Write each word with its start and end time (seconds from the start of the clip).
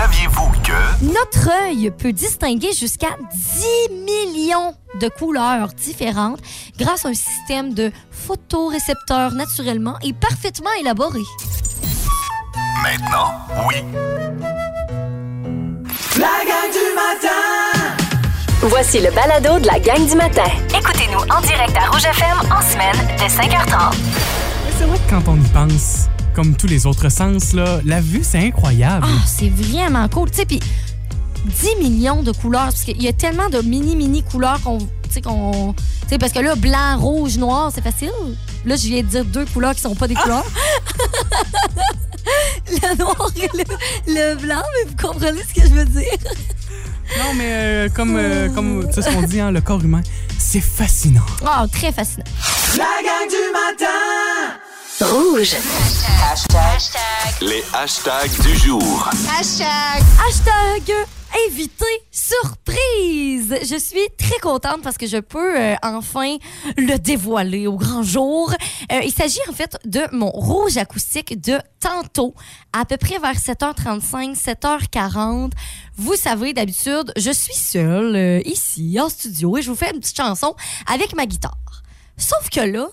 Saviez-vous 0.00 0.52
que... 0.62 1.04
Notre 1.06 1.50
œil 1.66 1.90
peut 1.90 2.12
distinguer 2.12 2.72
jusqu'à 2.72 3.16
10 3.32 3.94
millions 4.04 4.72
de 5.00 5.08
couleurs 5.08 5.70
différentes 5.72 6.38
grâce 6.78 7.04
à 7.04 7.08
un 7.08 7.14
système 7.14 7.74
de 7.74 7.90
photorécepteurs 8.12 9.32
naturellement 9.32 9.96
et 10.04 10.12
parfaitement 10.12 10.70
élaboré? 10.80 11.18
Maintenant, 12.80 13.32
oui. 13.66 13.82
La 16.16 16.44
gang 16.46 16.70
du 16.70 16.94
matin! 16.94 17.98
Voici 18.60 19.00
le 19.00 19.10
balado 19.10 19.58
de 19.58 19.66
la 19.66 19.80
gang 19.80 20.06
du 20.06 20.14
matin. 20.14 20.48
Écoutez-nous 20.78 21.22
en 21.22 21.40
direct 21.40 21.76
à 21.76 21.90
Rouge 21.90 22.04
FM 22.04 22.38
en 22.52 22.62
semaine 22.62 23.16
dès 23.18 23.26
5h30. 23.26 23.96
C'est 24.78 24.84
vrai 24.84 24.98
que 24.98 25.10
quand 25.10 25.22
on 25.26 25.36
y 25.36 25.48
pense, 25.48 26.06
comme 26.38 26.54
tous 26.54 26.68
les 26.68 26.86
autres 26.86 27.08
sens, 27.08 27.52
là, 27.52 27.80
la 27.84 28.00
vue, 28.00 28.20
c'est 28.22 28.38
incroyable. 28.38 29.04
Ah, 29.08 29.24
c'est 29.26 29.48
vraiment 29.48 30.08
cool. 30.08 30.30
Tu 30.30 30.36
sais, 30.36 30.46
puis 30.46 30.60
10 31.46 31.82
millions 31.82 32.22
de 32.22 32.30
couleurs, 32.30 32.66
parce 32.66 32.84
qu'il 32.84 33.02
y 33.02 33.08
a 33.08 33.12
tellement 33.12 33.48
de 33.48 33.60
mini-mini 33.60 34.22
couleurs 34.22 34.60
qu'on. 34.62 34.78
Tu 34.78 34.86
sais, 35.10 35.20
qu'on. 35.20 35.74
Tu 36.02 36.10
sais, 36.10 36.18
parce 36.18 36.32
que 36.32 36.38
là, 36.38 36.54
blanc, 36.54 36.96
rouge, 36.96 37.38
noir, 37.38 37.72
c'est 37.74 37.82
facile. 37.82 38.12
Là, 38.64 38.76
je 38.76 38.86
viens 38.86 39.02
de 39.02 39.08
dire 39.08 39.24
deux 39.24 39.46
couleurs 39.46 39.74
qui 39.74 39.80
sont 39.80 39.96
pas 39.96 40.06
des 40.06 40.14
couleurs. 40.14 40.46
le 42.70 42.98
noir 42.98 43.30
et 43.34 43.50
le, 43.56 43.64
le 44.06 44.36
blanc, 44.36 44.62
mais 44.62 44.90
vous 44.90 45.08
comprenez 45.08 45.42
ce 45.42 45.60
que 45.60 45.66
je 45.66 45.74
veux 45.74 45.86
dire? 45.86 46.18
Non, 47.18 47.34
mais 47.34 47.48
euh, 47.50 47.88
comme, 47.88 48.14
euh, 48.16 48.48
comme 48.50 48.86
tu 48.86 48.94
sais 48.94 49.02
ce 49.02 49.12
qu'on 49.12 49.22
dit, 49.22 49.40
hein, 49.40 49.50
le 49.50 49.60
corps 49.60 49.82
humain, 49.82 50.02
c'est 50.38 50.60
fascinant. 50.60 51.26
Ah, 51.44 51.66
très 51.72 51.90
fascinant. 51.90 52.26
La 52.76 52.84
gang 53.02 53.28
du 53.28 53.52
matin! 53.52 54.07
Rouge. 55.00 55.56
Les 57.40 57.62
hashtags 57.72 58.42
du 58.42 58.56
jour. 58.56 59.08
Hashtag 59.38 61.06
invité 61.46 61.84
surprise. 62.10 63.54
Je 63.62 63.78
suis 63.78 64.08
très 64.18 64.38
contente 64.40 64.82
parce 64.82 64.98
que 64.98 65.06
je 65.06 65.18
peux 65.18 65.56
euh, 65.56 65.76
enfin 65.82 66.36
le 66.76 66.96
dévoiler 66.98 67.68
au 67.68 67.76
grand 67.76 68.02
jour. 68.02 68.52
Euh, 68.90 69.00
il 69.04 69.12
s'agit 69.12 69.38
en 69.48 69.52
fait 69.52 69.78
de 69.84 70.00
mon 70.12 70.30
rouge 70.30 70.76
acoustique 70.76 71.40
de 71.40 71.58
tantôt, 71.78 72.34
à 72.72 72.84
peu 72.84 72.96
près 72.96 73.18
vers 73.18 73.36
7h35, 73.36 74.36
7h40. 74.36 75.52
Vous 75.96 76.16
savez, 76.16 76.52
d'habitude, 76.54 77.12
je 77.16 77.30
suis 77.30 77.54
seule 77.54 78.16
euh, 78.16 78.40
ici 78.44 78.98
en 79.00 79.08
studio 79.08 79.58
et 79.58 79.62
je 79.62 79.70
vous 79.70 79.76
fais 79.76 79.92
une 79.92 80.00
petite 80.00 80.16
chanson 80.16 80.56
avec 80.92 81.14
ma 81.14 81.26
guitare. 81.26 81.56
Sauf 82.16 82.50
que 82.50 82.60
là, 82.60 82.88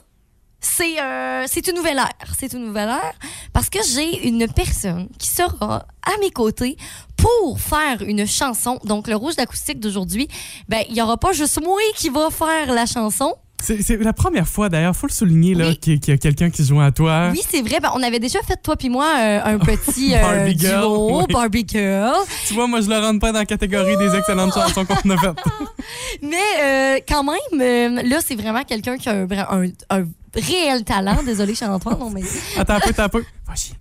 c'est 0.60 1.00
euh, 1.02 1.44
c'est 1.48 1.68
une 1.68 1.76
nouvelle 1.76 1.98
ère. 1.98 2.34
C'est 2.38 2.54
une 2.54 2.66
nouvelle 2.66 2.90
ère 2.90 3.14
parce 3.54 3.70
que 3.70 3.80
j'ai 3.94 4.28
une 4.28 4.48
personne 4.48 5.08
qui 5.20 5.28
sera 5.30 5.86
à 6.04 6.18
mes 6.22 6.32
côtés 6.32 6.76
pour 7.18 7.60
faire 7.60 8.02
une 8.02 8.26
chanson. 8.28 8.80
Donc, 8.84 9.08
le 9.08 9.16
rouge 9.16 9.36
d'acoustique 9.36 9.80
d'aujourd'hui, 9.80 10.28
ben, 10.70 10.84
il 10.90 10.94
n'y 10.96 11.02
aura 11.02 11.18
pas 11.18 11.32
juste 11.34 11.62
moi 11.64 11.80
qui 11.96 12.10
va 12.10 12.30
faire 12.30 12.72
la 12.74 12.86
chanson. 12.86 13.34
C'est 13.62 13.98
la 13.98 14.14
première 14.14 14.48
fois, 14.48 14.70
d'ailleurs, 14.70 14.96
faut 14.96 15.08
le 15.08 15.14
souligner, 15.14 15.56
là, 15.56 15.70
Oui. 15.70 15.78
qu'il 15.78 15.94
y 16.08 16.12
a- 16.12 16.18
quelqu'un 16.18 16.50
qui 16.52 16.62
se 16.62 16.68
joint 16.68 16.86
à 16.86 16.92
toi. 16.92 17.30
Oui, 17.32 17.42
c'est 17.50 17.62
vrai. 17.62 17.80
Ben, 17.80 17.90
on 17.96 18.04
avait 18.04 18.20
déjà 18.20 18.40
fait, 18.44 18.58
toi 18.62 18.76
puis 18.76 18.90
moi, 18.90 19.08
euh, 19.18 19.40
un 19.44 19.58
petit 19.60 20.14
euh, 20.14 20.20
Barbie 20.22 20.60
girl, 20.60 20.82
duo, 20.82 21.20
oui. 21.22 21.26
Barbie 21.34 21.66
Girl. 21.68 22.14
Tu 22.48 22.54
vois, 22.54 22.68
moi, 22.68 22.82
je 22.82 22.90
le 22.90 22.98
rentre 23.00 23.20
pas 23.20 23.32
dans 23.32 23.40
la 23.40 23.46
catégorie 23.46 23.98
des 23.98 24.14
excellentes 24.16 24.54
chansons 24.54 24.86
qu'on 24.86 25.10
a 25.10 25.18
faites. 25.18 25.38
Mais 26.22 26.38
euh, 26.62 27.00
quand 27.08 27.24
même, 27.24 28.02
là, 28.08 28.20
c'est 28.24 28.36
vraiment 28.36 28.64
quelqu'un 28.64 28.98
qui 28.98 29.10
a 29.10 29.14
un, 29.14 29.26
vra- 29.26 29.48
un, 29.90 30.00
un 30.02 30.04
réel 30.36 30.84
talent. 30.84 31.24
Désolé, 31.24 31.56
Charles-Antoine. 31.56 32.00
non, 32.00 32.10
mais... 32.10 32.22
Attends 32.58 32.76
un 32.76 32.80
peu, 32.80 32.90
attends 32.90 33.04
un 33.04 33.10
peu. 33.10 33.24
Vas-y. 33.48 33.72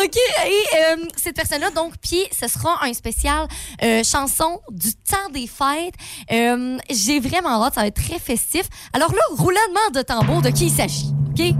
OK. 0.04 0.16
Et 0.46 0.64
euh, 0.76 1.04
cette 1.16 1.36
personne-là, 1.36 1.70
donc, 1.70 1.94
puis 2.02 2.24
ce 2.38 2.48
sera 2.48 2.84
un 2.84 2.92
spécial 2.92 3.46
euh, 3.82 4.02
chanson 4.02 4.60
du 4.70 4.94
temps 4.94 5.28
des 5.32 5.46
fêtes. 5.46 5.94
Euh, 6.32 6.78
J'ai 6.90 7.20
vraiment 7.20 7.62
hâte, 7.62 7.74
ça 7.74 7.82
va 7.82 7.86
être 7.88 8.02
très 8.02 8.18
festif. 8.18 8.66
Alors 8.92 9.12
là, 9.12 9.20
roulement 9.30 9.90
de 9.94 10.02
tambour, 10.02 10.42
de 10.42 10.50
qui 10.50 10.66
il 10.66 10.70
s'agit? 10.72 11.12
OK? 11.30 11.54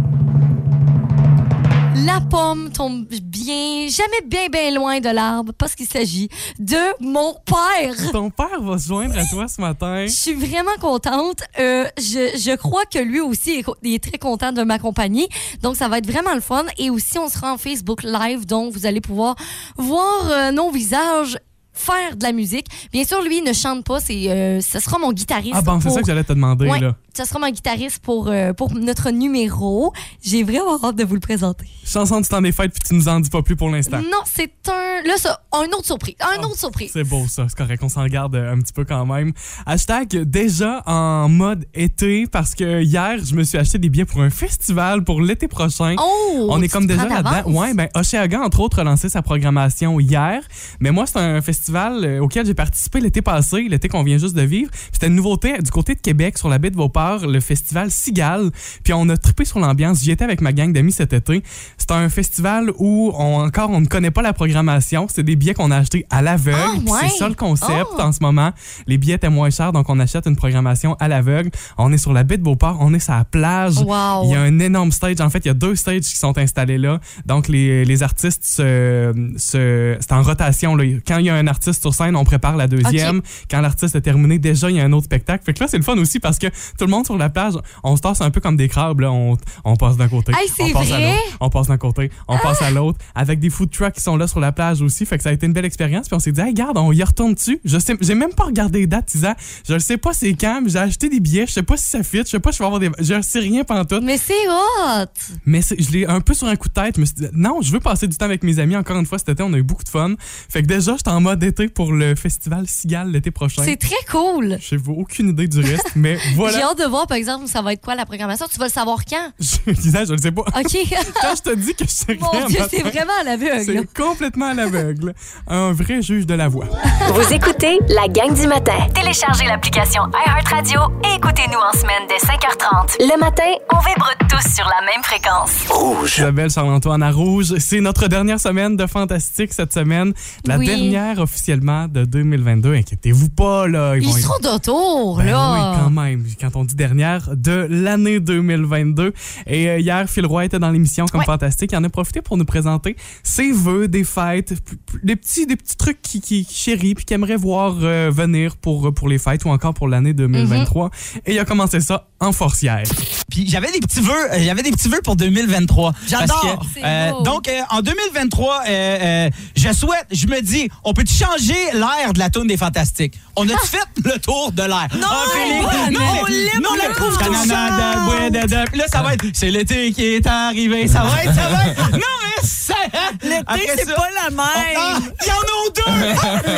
La 2.07 2.21
pomme 2.21 2.71
tombe 2.71 3.05
bien, 3.23 3.89
jamais 3.89 4.23
bien, 4.27 4.47
bien 4.49 4.71
loin 4.73 5.01
de 5.01 5.09
l'arbre, 5.09 5.53
parce 5.59 5.75
qu'il 5.75 5.87
s'agit 5.89 6.29
de 6.59 6.77
mon 7.05 7.35
père. 7.45 7.95
Ton 8.13 8.31
père 8.31 8.61
va 8.63 8.79
se 8.79 8.87
joindre 8.87 9.19
à 9.19 9.25
toi 9.25 9.49
ce 9.49 9.61
matin. 9.61 10.07
Je 10.07 10.13
suis 10.13 10.35
vraiment 10.35 10.77
contente. 10.81 11.41
Euh, 11.59 11.85
je, 11.99 12.39
je 12.39 12.55
crois 12.57 12.85
que 12.85 12.99
lui 13.01 13.21
aussi 13.21 13.65
il 13.83 13.95
est 13.95 14.03
très 14.03 14.19
content 14.19 14.53
de 14.53 14.63
m'accompagner. 14.63 15.29
Donc, 15.63 15.75
ça 15.75 15.89
va 15.89 15.99
être 15.99 16.07
vraiment 16.11 16.35
le 16.35 16.41
fun. 16.41 16.65
Et 16.79 16.91
aussi, 16.91 17.19
on 17.19 17.29
sera 17.29 17.53
en 17.53 17.59
Facebook 17.59 18.05
Live. 18.05 18.47
Donc, 18.47 18.73
vous 18.73 18.87
allez 18.87 19.01
pouvoir 19.01 19.35
voir 19.77 20.31
euh, 20.31 20.53
nos 20.53 20.71
visages 20.71 21.37
faire 21.73 22.17
de 22.17 22.23
la 22.23 22.33
musique. 22.33 22.67
Bien 22.93 23.05
sûr, 23.05 23.21
lui 23.23 23.39
il 23.39 23.45
ne 23.45 23.53
chante 23.53 23.85
pas. 23.85 24.01
C'est, 24.01 24.31
euh, 24.31 24.61
ce 24.63 24.79
sera 24.81 24.99
mon 24.99 25.13
guitariste. 25.13 25.55
Ah 25.57 25.63
bon, 25.63 25.79
c'est 25.81 25.89
pour- 25.89 25.95
ça 25.97 26.01
que 26.03 26.07
j'allais 26.07 26.25
te 26.25 26.33
demander, 26.33 26.67
Ouais, 26.69 26.81
là. 26.81 26.95
Ce 27.17 27.25
sera 27.25 27.39
mon 27.39 27.49
guitariste 27.49 28.01
pour, 28.01 28.29
euh, 28.29 28.53
pour 28.53 28.75
notre 28.75 29.11
numéro. 29.11 29.93
J'ai 30.23 30.43
vraiment 30.43 30.79
hâte 30.85 30.97
de 30.97 31.05
vous 31.05 31.15
le 31.15 31.21
présenter. 31.21 31.67
Chanson 31.85 32.21
du 32.21 32.29
temps 32.29 32.43
des 32.43 32.53
fêtes, 32.53 32.73
puis 32.73 32.83
tu 32.87 32.95
nous 32.95 33.09
en 33.09 33.21
dis 33.21 33.31
pas 33.31 33.43
plus 33.43 33.57
pour 33.57 33.71
l'instant. 33.71 33.99
Non, 33.99 34.21
c'est 34.27 34.53
un... 34.69 35.07
Là, 35.07 35.15
ça, 35.17 35.41
un 35.53 35.67
autre 35.69 35.87
surprise. 35.87 36.17
Un 36.21 36.43
autre 36.43 36.59
surprise. 36.59 36.91
C'est 36.93 37.05
beau 37.05 37.27
ça, 37.29 37.47
c'est 37.49 37.57
correct, 37.57 37.83
on 37.83 37.89
s'en 37.89 38.07
garde 38.07 38.37
un 38.37 38.59
petit 38.59 38.73
peu 38.73 38.85
quand 38.85 39.07
même. 39.07 39.33
Hashtag 39.65 40.09
déjà 40.09 40.83
en 40.87 41.29
mode 41.29 41.65
été 41.75 42.27
parce 42.27 42.55
que 42.55 42.83
hier, 42.83 43.19
je 43.25 43.35
me 43.35 43.45
suis 43.45 43.57
acheté 43.57 43.79
des 43.79 43.89
billets 43.89 44.05
pour 44.05 44.21
un 44.21 44.31
festival 44.31 45.05
pour 45.05 45.21
l'été 45.21 45.49
prochain. 45.49 45.97
Oh! 45.99 46.49
on 46.51 46.61
est 46.61 46.69
comme 46.69 46.87
déjà 46.87 47.09
là-dedans. 47.09 47.51
Ouais, 47.51 47.75
ben 47.75 47.89
Oshéaga, 47.95 48.41
entre 48.41 48.61
autres, 48.61 48.81
a 48.81 48.85
lancé 48.85 49.09
sa 49.09 49.23
programmation 49.23 50.01
hier. 50.01 50.43
Mais 50.81 50.91
moi, 50.91 51.07
c'est 51.07 51.19
un 51.19 51.41
festival 51.41 52.05
euh, 52.05 52.21
auquel 52.21 52.47
j'ai 52.47 52.55
participé 52.55 53.01
l'été 53.01 53.23
passé, 53.23 53.67
l'été 53.69 53.89
qu'on 53.89 54.03
vient 54.03 54.19
juste 54.19 54.35
de 54.35 54.43
vivre. 54.43 54.71
C'était 54.93 55.07
une 55.07 55.15
nouveauté 55.15 55.59
du 55.59 55.71
côté 55.71 55.95
de 55.95 56.01
Québec, 56.01 56.39
sur 56.39 56.49
la 56.49 56.59
baie 56.59 56.71
de 56.71 56.77
Le 57.15 57.41
festival 57.41 57.91
Cigale. 57.91 58.51
Puis 58.85 58.93
on 58.93 59.09
a 59.09 59.17
trippé 59.17 59.45
sur 59.45 59.59
l'ambiance. 59.59 60.01
J'y 60.03 60.11
étais 60.11 60.25
avec 60.25 60.41
ma 60.41 60.53
gang 60.53 60.73
d'amis 60.73 60.93
cet 60.93 61.13
été. 61.13 61.43
C'est 61.79 61.91
un 61.93 62.09
festival 62.09 62.71
où 62.79 63.13
on, 63.17 63.41
encore 63.41 63.71
on 63.71 63.81
ne 63.81 63.87
connaît 63.87 64.11
pas 64.11 64.23
la 64.23 64.33
programmation. 64.33 65.07
C'est 65.13 65.23
des 65.23 65.37
billets 65.37 65.55
qu'on 65.55 65.71
a 65.71 65.77
achetés 65.79 66.07
à 66.11 66.23
l'aveugle. 66.23 66.59
Ah, 66.89 66.91
ouais. 66.91 66.99
C'est 67.09 67.19
ça 67.19 67.29
le 67.29 67.35
concept 67.35 67.87
Oh. 67.99 68.01
en 68.01 68.13
ce 68.13 68.19
moment. 68.21 68.51
Les 68.87 68.99
billets 68.99 69.15
étaient 69.15 69.29
moins 69.29 69.51
chers, 69.51 69.73
donc 69.73 69.89
on 69.89 69.99
achète 70.01 70.27
une 70.27 70.37
programmation 70.37 70.95
à 70.99 71.09
l'aveugle. 71.09 71.51
On 71.79 71.93
est 71.93 71.99
sur 71.99 72.13
la 72.13 72.25
baie 72.25 72.37
de 72.39 72.43
Beauport, 72.43 72.79
on 72.81 72.93
est 72.95 72.99
sur 72.99 73.13
la 73.15 73.25
plage. 73.25 73.77
Wow. 73.79 74.25
Il 74.25 74.31
y 74.31 74.35
a 74.35 74.41
un 74.41 74.59
énorme 74.59 74.93
stage. 74.93 75.21
En 75.21 75.31
fait, 75.31 75.39
il 75.45 75.49
y 75.49 75.51
a 75.51 75.55
deux 75.55 75.77
stages 75.77 76.01
qui 76.03 76.17
sont 76.17 76.37
installés 76.39 76.79
là. 76.79 77.01
Donc, 77.27 77.49
les, 77.49 77.85
les 77.85 78.03
artistes 78.03 78.45
se, 78.45 79.13
se- 79.37 79.97
c'est 80.01 80.13
en 80.13 80.23
rotation. 80.23 80.75
Là. 80.77 80.85
Quand 81.07 81.19
il 81.19 81.27
y 81.27 81.31
a 81.31 81.35
un 81.35 81.47
artiste 81.47 81.81
sur 81.83 81.95
scène, 81.95 82.17
on 82.17 82.25
prépare 82.25 82.57
la 82.57 82.67
deuxième. 82.67 83.21
Quand 83.51 83.61
l'artiste 83.61 83.95
est 83.97 84.01
terminé, 84.01 84.39
déjà, 84.39 84.71
il 84.71 84.77
y 84.77 84.81
a 84.81 84.85
un 84.85 84.93
autre 84.93 85.05
spectacle. 85.05 85.45
Fait 85.45 85.53
que 85.55 85.61
là, 85.61 85.69
c'est 85.69 85.77
le 85.79 85.83
fun 85.85 85.97
aussi 85.99 86.19
parce 86.21 86.39
que 86.39 86.47
tout 86.47 86.85
le 86.87 86.89
monde 86.89 86.96
sur 87.05 87.17
la 87.19 87.29
plage, 87.29 87.55
on 87.83 87.97
se 87.97 88.03
tasse 88.03 88.21
un 88.21 88.31
peu 88.31 88.41
comme 88.41 88.57
des 88.57 88.69
crabes. 88.69 89.01
Là. 89.01 89.13
On, 89.13 89.37
on 89.65 89.77
passe 89.77 89.97
d'un 89.97 90.09
côté. 90.09 90.33
Hey, 90.33 90.49
on 90.61 90.71
passe 90.73 90.91
à 90.93 90.99
vrai? 90.99 91.11
l'autre. 91.11 91.37
On 91.41 91.51
passe 91.51 91.67
d'un 91.69 91.79
côté. 91.79 92.11
On 92.29 92.39
passe 92.39 92.63
à 92.63 92.71
l'autre. 92.71 92.99
Avec 93.15 93.41
des 93.41 93.51
food 93.51 93.71
trucks 93.71 93.95
qui 93.95 94.01
sont 94.03 94.17
là 94.17 94.27
sur 94.27 94.41
la 94.41 94.53
plage 94.53 94.83
aussi. 94.83 95.07
Fait 95.07 95.17
que 95.17 95.23
ça 95.23 95.31
a 95.31 95.33
été 95.33 95.47
une 95.47 95.53
belle 95.53 95.65
expérience. 95.65 96.09
Puis 96.09 96.17
on 96.17 96.21
s'est 96.21 96.33
dit, 96.33 96.41
hey, 96.41 96.49
regarde, 96.49 96.77
on 96.79 96.93
y 96.93 97.03
retourne 97.03 97.35
dessus. 97.35 97.61
Je 97.65 97.79
sais, 97.79 97.97
j'ai 98.01 98.15
même 98.15 98.33
pas 98.33 98.45
regardé 98.45 98.81
les 98.81 98.87
dates, 98.87 99.15
Isa. 99.15 99.35
Je 99.69 99.75
ne 99.75 99.79
sais 99.79 99.97
pas 99.97 100.13
c'est 100.13 100.35
quand, 100.35 100.63
j'ai 100.67 100.79
acheté 100.79 101.09
des 101.09 101.21
billets. 101.21 101.47
Je 101.47 101.53
sais 101.53 101.63
pas 101.63 101.77
si 101.77 101.85
ça 101.89 102.03
fit. 102.03 102.19
Je 102.19 102.25
sais 102.25 102.41
pas 102.41 102.53
si 102.53 102.59
je 102.59 102.63
vais 102.63 102.67
avoir 102.67 102.81
des. 102.81 102.91
Je 102.99 103.21
sais 103.23 103.41
rien 103.41 103.65
pantoute. 103.65 104.03
Mais 104.03 104.19
c'est 104.19 104.35
hot! 104.49 105.07
Mais 105.45 105.61
je 105.63 105.91
l'ai 105.93 106.07
un 106.07 106.21
peu 106.21 106.35
sur 106.35 106.47
un 106.49 106.57
coup 106.57 106.69
de 106.69 106.75
tête. 106.75 106.97
Je 106.97 107.01
me 107.01 107.07
suis 107.07 107.15
dit, 107.17 107.27
non, 107.33 107.61
je 107.63 107.73
veux 107.73 107.81
passer 107.81 108.07
du 108.09 108.17
temps 108.17 108.25
avec 108.27 108.43
mes 108.43 108.59
amis. 108.59 108.77
Encore 108.77 108.99
une 108.99 109.07
fois, 109.07 109.19
cet 109.19 109.29
été, 109.31 109.43
on 109.43 109.53
a 109.53 109.59
eu 109.59 109.63
beaucoup 109.63 109.85
de 109.85 109.89
fun. 109.89 110.15
Fait 110.49 110.63
que 110.63 110.67
déjà, 110.67 110.97
j'étais 110.97 111.11
en 111.11 111.21
mode 111.21 111.43
été 111.43 111.69
pour 111.69 111.93
le 111.93 112.15
festival 112.15 112.67
Cigale 112.67 113.11
l'été 113.11 113.31
prochain. 113.31 113.63
C'est 113.65 113.77
très 113.77 113.95
cool. 114.11 114.59
Je 114.61 114.75
n'ai 114.77 114.83
aucune 114.89 115.31
idée 115.31 115.49
du 115.49 115.61
reste, 115.61 115.93
mais 115.97 116.17
J'ai 116.29 116.35
voilà. 116.35 116.71
hâte 116.71 116.79
de 116.79 116.85
voir, 116.89 117.07
par 117.07 117.17
exemple, 117.17 117.47
ça 117.47 117.63
va 117.63 117.73
être 117.73 117.83
quoi 117.85 117.95
la 117.95 118.07
programmation? 118.07 118.47
Tu 118.51 118.59
vas 118.59 118.67
le 118.67 118.71
savoir 118.73 118.99
quand? 119.05 119.31
Je 119.41 119.73
disais, 119.73 120.07
je 120.07 120.13
ne 120.13 120.19
sais 120.19 120.31
pas. 120.33 120.43
OK. 120.43 120.53
Quand 121.23 121.35
je 121.37 121.43
te 121.43 121.55
dis 121.57 121.75
que 121.75 121.85
je 121.85 121.91
sais 121.91 122.17
Mon 122.21 122.31
rien, 122.31 122.47
Dieu, 122.47 122.61
c'est 122.71 122.83
vraiment 122.83 123.13
à 123.21 123.25
l'aveugle. 123.25 123.63
c'est 123.65 123.95
complètement 123.95 124.47
à 124.51 124.55
l'aveugle. 124.55 125.15
Un 125.49 125.73
vrai 125.73 126.03
juge 126.03 126.27
de 126.27 126.35
la 126.35 126.49
voix. 126.49 126.67
Vous 127.15 127.33
écoutez 127.33 127.79
la 127.89 128.09
gang 128.09 128.33
du 128.35 128.47
matin. 128.47 128.87
Téléchargez 128.95 129.47
l'application 129.47 130.03
iHeartRadio 130.27 130.81
et 131.05 131.17
écoutez-nous 131.17 131.59
en 131.59 131.73
semaine 131.79 132.03
dès 132.09 132.17
5h30. 132.27 132.97
Le 133.01 133.19
matin, 133.19 133.43
on 133.73 133.79
vibre 133.79 134.11
tous 134.29 134.55
sur 134.55 134.65
la 134.67 134.85
même 134.87 135.03
fréquence. 135.03 135.69
Rouge. 135.69 136.19
Isabelle 136.19 136.51
Charles-Antoine 136.51 137.03
à 137.03 137.11
Rouge. 137.11 137.55
C'est 137.59 137.81
notre 137.81 138.07
dernière 138.09 138.39
semaine 138.41 138.77
de 138.77 138.87
Fantastique 138.87 139.53
cette 139.53 139.73
semaine. 139.73 140.13
La 140.45 140.59
Oui. 140.59 140.67
dernière 140.67 141.19
officiellement 141.19 141.89
de 141.89 142.05
2022. 142.05 142.75
Inquiétez-vous 142.75 143.31
pas, 143.31 143.67
là. 143.67 143.97
Ils 143.97 144.05
vont 144.07 144.17
être- 144.17 144.23
seront 144.23 144.39
d'autour, 144.41 145.17
Ben 145.19 145.27
là. 145.27 145.53
oui, 145.73 145.79
quand 145.83 145.91
même. 145.91 146.25
Quand 146.41 146.51
on 146.57 146.65
dit 146.65 146.75
dernière 146.77 147.31
de 147.37 147.67
l'année 147.69 148.21
2022. 148.21 149.13
Et 149.47 149.69
euh, 149.69 149.79
hier, 149.79 150.09
Phil 150.09 150.27
Roy 150.27 150.45
était 150.45 150.59
dans 150.59 150.71
l'émission 150.71 151.07
comme 151.07 151.21
Ouais. 151.21 151.27
fantastique. 151.27 151.71
Il 151.73 151.77
en 151.79 151.85
a 151.85 151.89
profité 151.89 152.23
pour 152.23 152.37
nous 152.37 152.45
présenter 152.45 152.97
ses 153.23 153.51
vœux 153.53 153.89
des 153.89 154.05
fêtes, 154.05 154.55
des 155.03 155.17
petits, 155.17 155.47
des 155.47 155.57
petits 155.57 155.77
trucs 155.77 156.01
qui, 156.03 156.21
qui, 156.21 156.45
qui 156.45 156.55
chérit 156.55 156.95
puis 156.95 157.05
qu'il 157.05 157.15
aimerait 157.15 157.37
voir 157.37 157.75
euh, 157.83 158.11
venir 158.13 158.57
pour, 158.57 158.93
pour 158.95 159.09
les 159.09 159.19
fêtes 159.19 159.45
ou 159.45 159.49
encore 159.51 159.75
pour 159.75 159.89
l'année 159.89 160.13
2023. 160.13 160.91
Et 161.27 161.33
il 161.35 161.39
a 161.39 161.45
commencé 161.45 161.81
ça 161.81 162.07
en 162.21 162.33
forcière. 162.33 162.83
Puis 163.31 163.49
j'avais 163.49 163.71
des 163.73 163.81
petits 163.81 164.01
vœux, 164.01 164.13
euh, 164.33 164.39
j'avais 164.39 164.63
des 164.63 164.71
petits 164.71 164.89
vœux 164.89 165.01
pour 165.03 165.17
2023. 165.17 165.93
J'adore. 166.07 166.65
Euh, 166.83 167.11
donc 167.25 167.49
euh, 167.49 167.61
en 167.71 167.81
2023, 167.83 168.63
euh, 168.69 168.71
euh, 168.71 169.31
je 169.57 169.73
souhaite, 169.73 170.07
je 170.11 170.27
me 170.27 170.41
dis, 170.41 170.69
on 170.85 170.93
peut 170.93 171.05
changer 171.07 171.55
l'air 171.75 172.13
de 172.13 172.19
la 172.19 172.31
tourne 172.31 172.47
des 172.49 172.57
fantastiques? 172.57 173.15
On 173.37 173.47
a 173.49 173.57
fait 173.65 173.79
le 174.05 174.19
tour 174.19 174.53
de 174.53 174.63
l'air? 174.63 174.89
Non, 174.95 175.93
non, 175.93 176.01
on 176.23 176.56
l'aime, 176.57 176.67
on 176.71 176.75
la 176.77 176.95
trouve 176.95 177.17
touchante. 177.19 178.75
Là, 178.75 178.85
ça 178.91 179.03
va 179.03 179.15
être, 179.15 179.25
c'est 179.35 179.51
l'été 179.51 179.93
qui 179.93 180.05
est 180.15 180.27
arrivé. 180.27 180.87
Ça 180.89 181.03
va 181.03 181.25
être, 181.25 181.35
ça 181.35 181.49
va 181.49 181.67
être. 181.69 181.91
Non 181.93 181.99
mais 182.23 182.43
ça. 182.47 182.75
L'été, 183.23 183.71
c'est 183.79 183.95
pas 183.95 184.09
la 184.15 184.27
Ah, 184.27 184.31
même. 184.31 185.13
ils 185.25 185.31
en 185.31 185.37
ont 185.37 185.71
deux! 185.75 186.07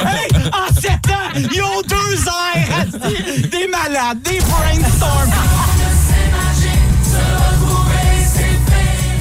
Hey, 0.08 0.50
en 0.52 0.74
sept 0.74 1.06
ans, 1.10 1.30
ils 1.36 1.62
ont 1.62 1.82
deux 1.82 2.24
airs! 2.26 3.48
Des 3.50 3.66
malades, 3.68 4.20
des 4.22 4.38
brainstorms! 4.40 5.32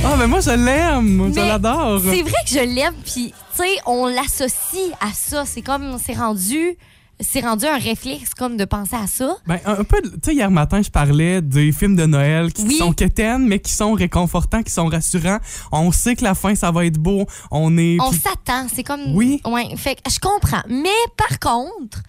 Ah, 0.05 0.15
mais 0.17 0.27
moi, 0.27 0.39
je 0.39 0.51
l'aime. 0.51 1.31
Je 1.35 1.39
l'adore. 1.39 1.99
C'est 2.03 2.21
vrai 2.21 2.31
que 2.45 2.49
je 2.51 2.59
l'aime, 2.59 2.93
puis 3.05 3.33
tu 3.55 3.63
sais, 3.63 3.77
on 3.85 4.07
l'associe 4.07 4.91
à 5.01 5.07
ça. 5.13 5.43
C'est 5.45 5.61
comme, 5.61 5.97
c'est 6.03 6.13
rendu, 6.13 6.77
c'est 7.19 7.41
rendu 7.41 7.65
un 7.65 7.77
réflexe 7.77 8.33
comme 8.35 8.57
de 8.57 8.65
penser 8.65 8.95
à 8.95 9.07
ça? 9.07 9.37
Ben, 9.47 9.59
un 9.65 9.79
un 9.79 9.83
peu, 9.83 10.01
tu 10.01 10.09
sais, 10.23 10.33
hier 10.35 10.51
matin, 10.51 10.81
je 10.81 10.89
parlais 10.89 11.41
des 11.41 11.71
films 11.71 11.95
de 11.95 12.05
Noël 12.05 12.53
qui 12.53 12.63
Oui. 12.63 12.77
sont 12.77 12.93
quétaines, 12.93 13.47
mais 13.47 13.59
qui 13.59 13.71
sont 13.73 13.93
réconfortants, 13.93 14.61
qui 14.63 14.71
sont 14.71 14.85
rassurants. 14.85 15.39
On 15.71 15.91
sait 15.91 16.15
que 16.15 16.23
la 16.23 16.35
fin, 16.35 16.53
ça 16.55 16.71
va 16.71 16.85
être 16.85 16.97
beau. 16.99 17.25
On 17.51 17.77
est. 17.77 17.97
On 18.01 18.11
s'attend, 18.11 18.67
c'est 18.73 18.83
comme. 18.83 19.15
Oui. 19.15 19.41
Ouais, 19.45 19.75
fait 19.77 19.97
je 20.09 20.19
comprends. 20.19 20.61
Mais 20.69 20.89
par 21.15 21.39
contre, 21.39 22.01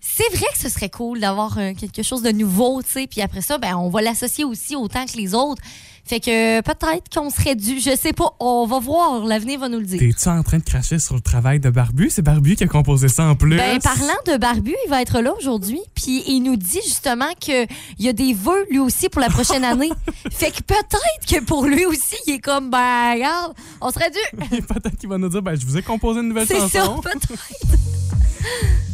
c'est 0.00 0.28
vrai 0.36 0.46
que 0.52 0.58
ce 0.58 0.68
serait 0.68 0.90
cool 0.90 1.20
d'avoir 1.20 1.56
euh, 1.58 1.72
quelque 1.72 2.02
chose 2.02 2.22
de 2.22 2.30
nouveau, 2.30 2.82
tu 2.82 2.90
sais. 2.90 3.06
Puis 3.06 3.22
après 3.22 3.40
ça, 3.40 3.56
ben, 3.58 3.74
on 3.76 3.88
va 3.88 4.02
l'associer 4.02 4.44
aussi 4.44 4.76
autant 4.76 5.06
que 5.06 5.16
les 5.16 5.34
autres. 5.34 5.62
Fait 6.06 6.20
que 6.20 6.60
peut-être 6.60 7.08
qu'on 7.14 7.30
serait 7.30 7.54
dû, 7.54 7.80
je 7.80 7.96
sais 7.96 8.12
pas, 8.12 8.34
on 8.38 8.66
va 8.66 8.78
voir, 8.78 9.24
l'avenir 9.24 9.58
va 9.58 9.70
nous 9.70 9.78
le 9.78 9.86
dire. 9.86 9.98
T'es-tu 9.98 10.28
en 10.28 10.42
train 10.42 10.58
de 10.58 10.62
cracher 10.62 10.98
sur 10.98 11.14
le 11.14 11.22
travail 11.22 11.60
de 11.60 11.70
Barbu? 11.70 12.10
C'est 12.10 12.20
Barbu 12.20 12.56
qui 12.56 12.64
a 12.64 12.66
composé 12.66 13.08
ça 13.08 13.24
en 13.24 13.34
plus. 13.34 13.56
Ben, 13.56 13.78
parlant 13.80 14.18
de 14.26 14.36
Barbu, 14.36 14.74
il 14.84 14.90
va 14.90 15.00
être 15.00 15.20
là 15.20 15.32
aujourd'hui, 15.38 15.80
puis 15.94 16.22
il 16.26 16.40
nous 16.40 16.56
dit 16.56 16.80
justement 16.84 17.32
qu'il 17.40 17.66
y 17.98 18.08
a 18.08 18.12
des 18.12 18.34
vœux 18.34 18.66
lui 18.70 18.80
aussi 18.80 19.08
pour 19.08 19.22
la 19.22 19.30
prochaine 19.30 19.64
année. 19.64 19.90
fait 20.30 20.50
que 20.50 20.62
peut-être 20.62 21.26
que 21.26 21.42
pour 21.42 21.64
lui 21.64 21.86
aussi, 21.86 22.16
il 22.26 22.34
est 22.34 22.38
comme, 22.38 22.68
ben, 22.70 23.14
regarde, 23.14 23.54
on 23.80 23.90
serait 23.90 24.10
dû. 24.10 24.18
Peut-être 24.64 24.98
qu'il 24.98 25.08
va 25.08 25.16
nous 25.16 25.28
dire, 25.28 25.42
ben, 25.42 25.58
je 25.58 25.64
vous 25.64 25.76
ai 25.76 25.82
composé 25.82 26.20
une 26.20 26.28
nouvelle 26.28 26.46
C'est 26.46 26.60
ça, 26.60 26.80
chanson. 26.80 27.00
peut-être. 27.02 27.32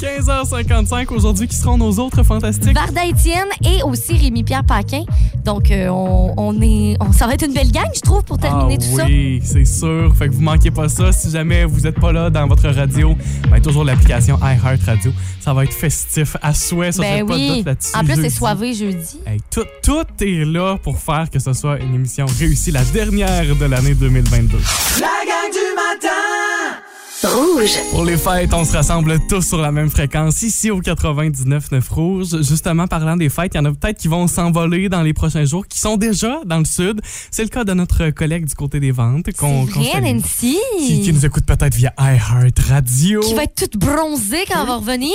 15h55 0.00 1.12
aujourd'hui, 1.12 1.46
qui 1.46 1.56
seront 1.56 1.76
nos 1.76 1.92
autres 1.98 2.22
fantastiques. 2.22 2.74
Varda 2.74 3.04
Étienne 3.04 3.48
et 3.64 3.82
aussi 3.82 4.14
Rémi-Pierre 4.16 4.64
Paquin. 4.64 5.04
Donc, 5.44 5.70
euh, 5.70 5.88
on, 5.88 6.32
on 6.36 6.60
est, 6.62 6.96
on- 7.00 7.12
ça 7.12 7.26
va 7.26 7.34
être 7.34 7.44
une 7.46 7.52
belle 7.52 7.70
gang, 7.70 7.88
je 7.94 8.00
trouve, 8.00 8.24
pour 8.24 8.38
terminer 8.38 8.78
ah, 8.80 8.84
tout 8.84 8.96
ça. 8.96 9.04
oui, 9.04 9.40
c'est 9.44 9.64
sûr. 9.64 10.14
Fait 10.16 10.28
que 10.28 10.34
vous 10.34 10.40
manquez 10.40 10.70
pas 10.70 10.88
ça. 10.88 11.12
Si 11.12 11.30
jamais 11.30 11.64
vous 11.64 11.86
êtes 11.86 11.98
pas 12.00 12.12
là 12.12 12.30
dans 12.30 12.46
votre 12.46 12.68
radio, 12.68 13.14
ben, 13.50 13.60
toujours 13.60 13.84
l'application 13.84 14.38
iHeart 14.42 14.82
Radio. 14.86 15.12
Ça 15.40 15.52
va 15.52 15.64
être 15.64 15.72
festif 15.74 16.36
à 16.40 16.54
souhait. 16.54 16.92
Ça, 16.92 17.02
Ben 17.02 17.18
j'ai 17.18 17.24
pas 17.24 17.34
de 17.34 17.38
oui. 17.40 17.62
là-dessus. 17.64 17.96
En 17.96 18.04
plus, 18.04 18.14
c'est 18.22 18.30
soivé 18.30 18.72
jeudi. 18.74 19.18
Hey, 19.26 19.40
tout, 19.50 19.64
tout 19.82 20.04
est 20.24 20.44
là 20.44 20.78
pour 20.82 20.98
faire 20.98 21.28
que 21.30 21.38
ce 21.38 21.52
soit 21.52 21.78
une 21.78 21.94
émission 21.94 22.26
réussie, 22.38 22.70
la 22.70 22.84
dernière 22.84 23.54
de 23.54 23.64
l'année 23.66 23.94
2022. 23.94 24.56
La 25.00 25.06
gang 25.06 25.50
du 25.52 25.74
matin 25.74 26.39
Rouge. 27.22 27.78
Pour 27.90 28.04
les 28.06 28.16
fêtes, 28.16 28.54
on 28.54 28.64
se 28.64 28.72
rassemble 28.72 29.18
tous 29.28 29.42
sur 29.42 29.58
la 29.58 29.70
même 29.70 29.90
fréquence 29.90 30.40
ici 30.42 30.70
au 30.70 30.80
99.9 30.80 31.82
Rouge. 31.90 32.28
Justement, 32.40 32.86
parlant 32.86 33.16
des 33.16 33.28
fêtes, 33.28 33.52
il 33.54 33.58
y 33.58 33.60
en 33.60 33.66
a 33.66 33.72
peut-être 33.72 33.98
qui 33.98 34.08
vont 34.08 34.26
s'envoler 34.26 34.88
dans 34.88 35.02
les 35.02 35.12
prochains 35.12 35.44
jours, 35.44 35.66
qui 35.66 35.78
sont 35.78 35.98
déjà 35.98 36.40
dans 36.46 36.58
le 36.58 36.64
sud. 36.64 37.02
C'est 37.30 37.42
le 37.42 37.50
cas 37.50 37.64
de 37.64 37.74
notre 37.74 38.08
collègue 38.10 38.46
du 38.46 38.54
côté 38.54 38.80
des 38.80 38.90
ventes. 38.90 39.26
qu'on-. 39.36 39.66
Nancy. 40.00 40.56
Qui, 40.78 41.02
qui 41.02 41.12
nous 41.12 41.26
écoute 41.26 41.44
peut-être 41.44 41.74
via 41.74 41.92
iHeart 41.98 42.58
Radio. 42.68 43.20
Qui 43.20 43.34
va 43.34 43.44
être 43.44 43.54
toute 43.54 43.76
bronzée 43.76 44.44
quand 44.48 44.62
elle 44.62 44.66
va 44.68 44.76
revenir. 44.76 45.12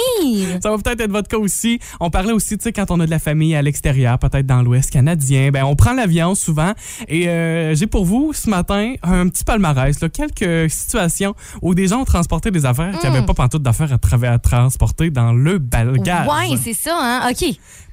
Ça 0.62 0.69
va 0.69 0.78
peut-être 0.78 1.02
être 1.02 1.12
votre 1.12 1.28
cas 1.28 1.38
aussi. 1.38 1.80
On 2.00 2.12
parlait 2.12 2.34
aussi, 2.34 2.56
tu 2.57 2.66
sais, 2.66 2.72
quand 2.72 2.92
on 2.92 3.00
a 3.00 3.06
de 3.07 3.12
la 3.12 3.19
famille 3.19 3.56
à 3.56 3.63
l'extérieur, 3.63 4.19
peut-être 4.19 4.46
dans 4.46 4.62
l'Ouest 4.62 4.92
canadien, 4.92 5.50
ben 5.50 5.63
on 5.63 5.75
prend 5.75 5.94
l'avion 5.94 6.36
souvent. 6.36 6.74
Et 7.07 7.28
euh, 7.30 7.74
j'ai 7.74 7.88
pour 7.88 8.06
vous 8.06 8.31
ce 8.34 8.48
matin 8.48 8.94
un 9.02 9.28
petit 9.28 9.44
palmarès, 9.44 10.00
là, 10.02 10.10
quelques 10.10 10.69
situations 10.69 11.34
où 11.63 11.74
des 11.74 11.88
gens 11.88 11.94
ont 11.95 12.06
transporté 12.06 12.51
des 12.51 12.65
affaires 12.65 12.97
qui 13.00 13.07
Mm. 13.07 13.12
n'avaient 13.13 13.25
pas 13.25 13.33
pantoute 13.33 13.63
d'affaires 13.63 13.92
à, 13.94 13.97
travers- 13.97 14.33
à 14.33 14.39
transporter 14.39 15.09
dans 15.09 15.33
le 15.33 15.57
bagage. 15.57 16.27
Ouais, 16.27 16.57
c'est 16.62 16.74
ça, 16.74 16.97
hein? 17.01 17.30
OK. 17.31 17.44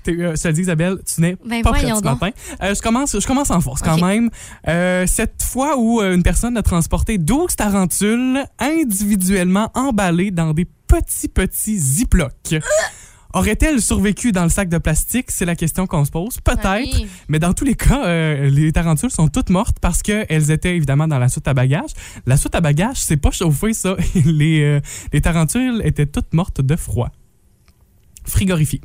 Euh, 0.09 0.35
je 0.37 0.43
te 0.43 0.49
le 0.49 0.55
dis, 0.55 0.63
Isabelle, 0.63 0.99
tu 1.07 1.21
n'es 1.21 1.37
Ben 1.47 1.63
pas 1.63 1.71
prête 1.71 1.87
ce 1.97 2.03
matin. 2.03 2.31
Euh, 2.63 2.75
je, 2.75 2.83
commence, 2.83 3.17
je 3.21 3.25
commence 3.27 3.51
en 3.53 3.61
force 3.61 3.83
quand 3.83 3.99
même. 4.01 4.31
Euh, 4.67 5.07
cette 5.07 5.43
fois 5.45 5.77
où 5.79 6.01
euh, 6.01 6.15
une 6.15 6.25
personne 6.25 6.57
a 6.57 6.63
transporté 6.63 7.19
12 7.19 7.55
tarentules 7.55 8.45
individuellement 8.59 9.71
emballées 9.75 10.31
dans 10.33 10.53
des 10.53 10.67
petits, 10.89 11.29
petits 11.29 11.79
ziplocs. 11.79 12.55
Aurait-elle 13.35 13.81
survécu 13.81 14.31
dans 14.33 14.43
le 14.43 14.51
sac 14.51 14.69
de 14.69 14.79
plastique? 14.79 15.31
C'est 15.31 15.45
la 15.45 15.57
question 15.57 15.87
qu'on 15.87 16.05
se 16.05 16.11
pose. 16.11 16.39
Peut-être. 16.41 16.97
Oui. 16.97 17.07
Mais 17.29 17.39
dans 17.39 17.55
tous 17.55 17.65
les 17.65 17.75
cas, 17.75 18.05
euh, 18.05 18.51
les 18.51 18.73
tarentules 18.73 19.11
sont 19.11 19.29
toutes 19.29 19.49
mortes 19.49 19.79
parce 19.81 20.03
qu'elles 20.03 20.51
étaient 20.51 20.77
évidemment 20.77 21.09
dans 21.09 21.19
la 21.19 21.29
soute 21.29 21.49
à 21.49 21.55
bagages. 21.55 21.93
La 22.27 22.37
soute 22.37 22.55
à 22.55 22.61
bagages, 22.61 22.99
c'est 22.99 23.17
pas 23.17 23.31
chauffé, 23.31 23.73
ça. 23.73 23.97
les, 24.25 24.61
euh, 24.63 24.81
les 25.13 25.21
tarentules 25.21 25.81
étaient 25.85 26.07
toutes 26.07 26.35
mortes 26.35 26.61
de 26.61 26.77
froid. 26.77 27.11
Frigorifiées. 28.27 28.83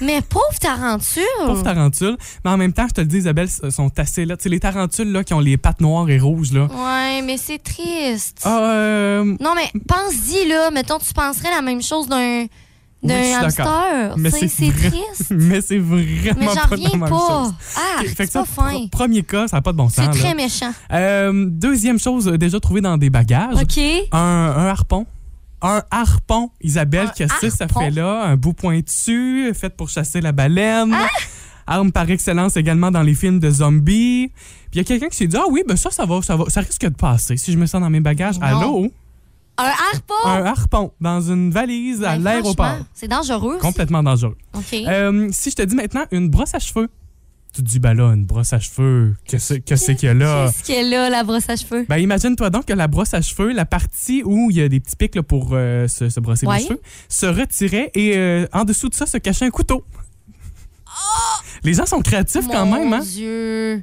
Mais 0.00 0.22
pauvre 0.22 0.58
tarenture. 0.58 1.22
Pauvre 1.44 1.62
tarentule. 1.62 2.16
Mais 2.44 2.50
en 2.50 2.56
même 2.56 2.72
temps, 2.72 2.86
je 2.88 2.94
te 2.94 3.00
le 3.02 3.06
dis, 3.06 3.18
Isabelle, 3.18 3.48
elles 3.62 3.72
sont 3.72 3.90
assez 3.98 4.24
là. 4.24 4.36
Tu 4.36 4.44
sais, 4.44 4.48
les 4.48 4.60
tarentules 4.60 5.12
là, 5.12 5.22
qui 5.24 5.34
ont 5.34 5.40
les 5.40 5.58
pattes 5.58 5.80
noires 5.80 6.08
et 6.08 6.18
rouges, 6.18 6.52
là. 6.52 6.64
Ouais, 6.64 7.22
mais 7.22 7.36
c'est 7.36 7.58
triste. 7.58 8.40
Ah, 8.44 8.70
euh, 8.72 9.24
Non, 9.40 9.54
mais 9.54 9.70
pense-y, 9.86 10.48
là. 10.48 10.70
Mettons, 10.70 10.98
tu 10.98 11.12
penserais 11.12 11.50
la 11.50 11.60
même 11.60 11.82
chose 11.82 12.08
d'un 12.08 12.46
d'un 13.02 13.14
Oui, 13.14 13.32
hamster. 13.32 14.14
C'est 14.30 14.48
C'est 14.48 14.70
triste. 14.72 15.26
mais 15.30 15.60
c'est 15.60 15.78
vraiment 15.78 16.38
Mais 16.38 16.46
j'en 16.54 16.68
reviens 16.70 16.98
pas. 16.98 17.50
Ah, 17.76 18.02
c'est 18.16 18.32
pas 18.32 18.44
fin. 18.44 18.72
pr- 18.74 18.90
premier 18.90 19.22
cas, 19.22 19.48
ça 19.48 19.56
n'a 19.56 19.62
pas 19.62 19.72
de 19.72 19.76
bon 19.78 19.88
C'est 19.88 20.04
sens. 20.04 20.16
très 20.16 20.28
là. 20.30 20.34
méchant. 20.34 20.72
Euh, 20.92 21.46
deuxième 21.48 21.98
chose, 21.98 22.28
euh, 22.28 22.36
déjà 22.38 22.60
trouvé 22.60 22.80
dans 22.80 22.98
des 22.98 23.08
bagages, 23.10 23.56
OK. 23.60 23.78
un, 24.12 24.18
un 24.18 24.66
harpon. 24.66 25.06
Un 25.62 25.82
harpon, 25.90 26.50
Isabelle, 26.62 27.10
qu'est-ce 27.14 27.38
que 27.40 27.50
ça 27.50 27.68
fait 27.68 27.90
là? 27.90 28.24
Un 28.24 28.36
bout 28.36 28.54
pointu, 28.54 29.52
fait 29.54 29.68
pour 29.76 29.88
chasser 29.90 30.20
la 30.22 30.32
baleine. 30.32 30.94
Ah! 30.94 31.06
Arme 31.66 31.92
par 31.92 32.10
excellence 32.10 32.56
également 32.56 32.90
dans 32.90 33.02
les 33.02 33.14
films 33.14 33.38
de 33.38 33.50
zombies. 33.50 34.32
Puis 34.34 34.72
il 34.72 34.78
y 34.78 34.80
a 34.80 34.84
quelqu'un 34.84 35.08
qui 35.08 35.16
s'est 35.16 35.26
dit 35.26 35.36
Ah 35.36 35.44
oui, 35.50 35.62
ben 35.68 35.76
ça, 35.76 35.90
ça 35.90 36.04
va, 36.06 36.20
ça 36.22 36.34
va, 36.34 36.46
ça 36.48 36.62
risque 36.62 36.82
de 36.82 36.88
passer 36.94 37.36
si 37.36 37.52
je 37.52 37.58
mets 37.58 37.66
ça 37.66 37.78
dans 37.78 37.90
mes 37.90 38.00
bagages. 38.00 38.38
Non. 38.40 38.46
Allô? 38.46 38.92
Un 39.60 39.72
harpon. 39.94 40.14
Un 40.28 40.44
harpon 40.44 40.92
dans 41.00 41.20
une 41.20 41.50
valise 41.50 42.02
à 42.04 42.16
Ben, 42.16 42.22
l'aéroport. 42.24 42.78
C'est 42.94 43.08
dangereux. 43.08 43.54
aussi. 43.56 43.62
Complètement 43.62 44.02
dangereux. 44.02 44.36
OK. 44.54 44.72
Euh, 44.74 45.28
si 45.32 45.50
je 45.50 45.56
te 45.56 45.62
dis 45.62 45.74
maintenant 45.74 46.04
une 46.10 46.28
brosse 46.30 46.54
à 46.54 46.58
cheveux, 46.58 46.88
tu 47.52 47.62
te 47.64 47.66
dis, 47.68 47.80
ben 47.80 47.94
là, 47.94 48.12
une 48.12 48.24
brosse 48.26 48.52
à 48.52 48.60
cheveux, 48.60 49.16
que 49.28 49.36
c'est 49.38 49.60
que 49.60 49.74
c'est 49.74 49.96
qu'il 49.96 50.06
y 50.06 50.10
a 50.10 50.14
là? 50.14 50.46
Qu'est-ce 50.46 50.62
qu'elle 50.62 50.94
a, 50.94 51.10
la 51.10 51.24
brosse 51.24 51.48
à 51.50 51.56
cheveux? 51.56 51.84
Ben, 51.88 51.96
imagine-toi 51.98 52.48
donc 52.48 52.66
que 52.66 52.72
la 52.72 52.86
brosse 52.86 53.12
à 53.12 53.20
cheveux, 53.22 53.50
la 53.52 53.64
partie 53.66 54.22
où 54.24 54.50
il 54.50 54.56
y 54.56 54.62
a 54.62 54.68
des 54.68 54.78
petits 54.78 54.94
pics 54.94 55.16
là, 55.16 55.24
pour 55.24 55.48
euh, 55.52 55.88
se, 55.88 56.08
se 56.10 56.20
brosser 56.20 56.46
Ouais. 56.46 56.58
les 56.58 56.64
cheveux, 56.66 56.80
se 57.08 57.26
retirait 57.26 57.90
et 57.94 58.16
euh, 58.16 58.46
en 58.52 58.62
dessous 58.64 58.88
de 58.88 58.94
ça 58.94 59.04
se 59.06 59.18
cachait 59.18 59.46
un 59.46 59.50
couteau. 59.50 59.84
Les 61.64 61.74
gens 61.74 61.86
sont 61.86 62.00
créatifs 62.00 62.46
quand 62.46 62.66
même, 62.66 62.92
hein? 62.92 63.00
Dieu. 63.00 63.82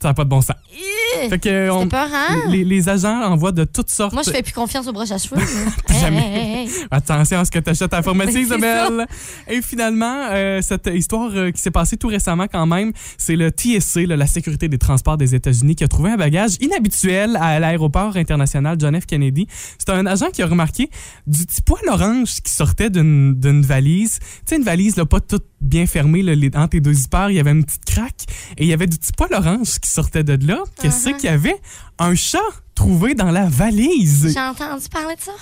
Ça 0.00 0.08
n'a 0.08 0.14
pas 0.14 0.24
de 0.24 0.28
bon 0.30 0.40
sens. 0.40 0.56
Fait 1.28 1.38
que 1.38 1.70
on- 1.70 1.86
peur, 1.88 2.08
hein? 2.12 2.36
les, 2.48 2.64
les 2.64 2.88
agents 2.88 3.20
envoient 3.22 3.52
de 3.52 3.64
toutes 3.64 3.90
sortes. 3.90 4.12
Moi, 4.14 4.22
je 4.24 4.30
fais 4.30 4.42
plus 4.42 4.52
confiance 4.52 4.86
aux 4.86 4.92
broches 4.92 5.10
à 5.10 5.18
cheveux. 5.18 5.40
Jamais. 6.00 6.18
Hey, 6.18 6.38
hey, 6.62 6.66
hey. 6.68 6.70
Attention 6.90 7.40
à 7.40 7.44
ce 7.44 7.50
que 7.50 7.58
tu 7.58 7.68
achètes 7.68 7.92
à 7.92 7.96
la 7.98 8.02
pharmacie, 8.02 8.40
Isabelle. 8.42 9.06
Et 9.48 9.60
finalement, 9.60 10.28
euh, 10.30 10.62
cette 10.62 10.88
histoire 10.92 11.30
euh, 11.34 11.50
qui 11.50 11.60
s'est 11.60 11.70
passée 11.72 11.96
tout 11.96 12.06
récemment 12.08 12.46
quand 12.50 12.64
même, 12.66 12.92
c'est 13.18 13.36
le 13.36 13.50
TSC, 13.50 14.06
là, 14.06 14.16
la 14.16 14.26
sécurité 14.26 14.68
des 14.68 14.78
transports 14.78 15.16
des 15.18 15.34
États-Unis, 15.34 15.74
qui 15.74 15.84
a 15.84 15.88
trouvé 15.88 16.12
un 16.12 16.16
bagage 16.16 16.52
inhabituel 16.60 17.36
à 17.36 17.58
l'aéroport 17.60 18.16
international 18.16 18.76
John 18.78 18.98
F. 18.98 19.04
Kennedy. 19.06 19.46
C'est 19.78 19.90
un 19.90 20.06
agent 20.06 20.30
qui 20.30 20.42
a 20.42 20.46
remarqué 20.46 20.88
du 21.26 21.44
petit 21.44 21.60
poil 21.60 21.82
orange 21.88 22.40
qui 22.42 22.52
sortait 22.52 22.88
d'une 22.88 23.34
d'une 23.38 23.62
valise. 23.62 24.20
Tu 24.20 24.26
sais, 24.46 24.56
une 24.56 24.62
valise 24.64 24.96
là, 24.96 25.04
pas 25.04 25.20
toute 25.20 25.44
bien 25.60 25.86
fermée 25.86 26.22
là, 26.22 26.34
les, 26.34 26.50
entre 26.54 26.76
les 26.76 26.80
deux 26.80 26.92
zippers. 26.92 27.30
Il 27.30 27.36
y 27.36 27.40
avait 27.40 27.52
une 27.52 27.64
petite 27.64 27.84
craque 27.84 28.24
et 28.56 28.64
il 28.64 28.68
y 28.68 28.72
avait 28.72 28.86
du 28.86 28.96
petit 28.98 29.12
poil 29.16 29.32
orange 29.32 29.78
qui 29.80 29.90
sortait 29.90 30.24
de 30.24 30.46
là. 30.46 30.58
Qu'est-ce 30.80 31.08
Uh-huh. 31.08 31.16
qu'il 31.16 31.24
y 31.30 31.32
avait? 31.32 31.56
Un 31.98 32.14
chat 32.14 32.38
trouvé 32.74 33.14
dans 33.14 33.30
la 33.30 33.46
valise. 33.46 34.32
J'ai 34.32 34.40
entendu 34.40 34.88
parler 34.90 35.16
de 35.16 35.20
ça. 35.20 35.32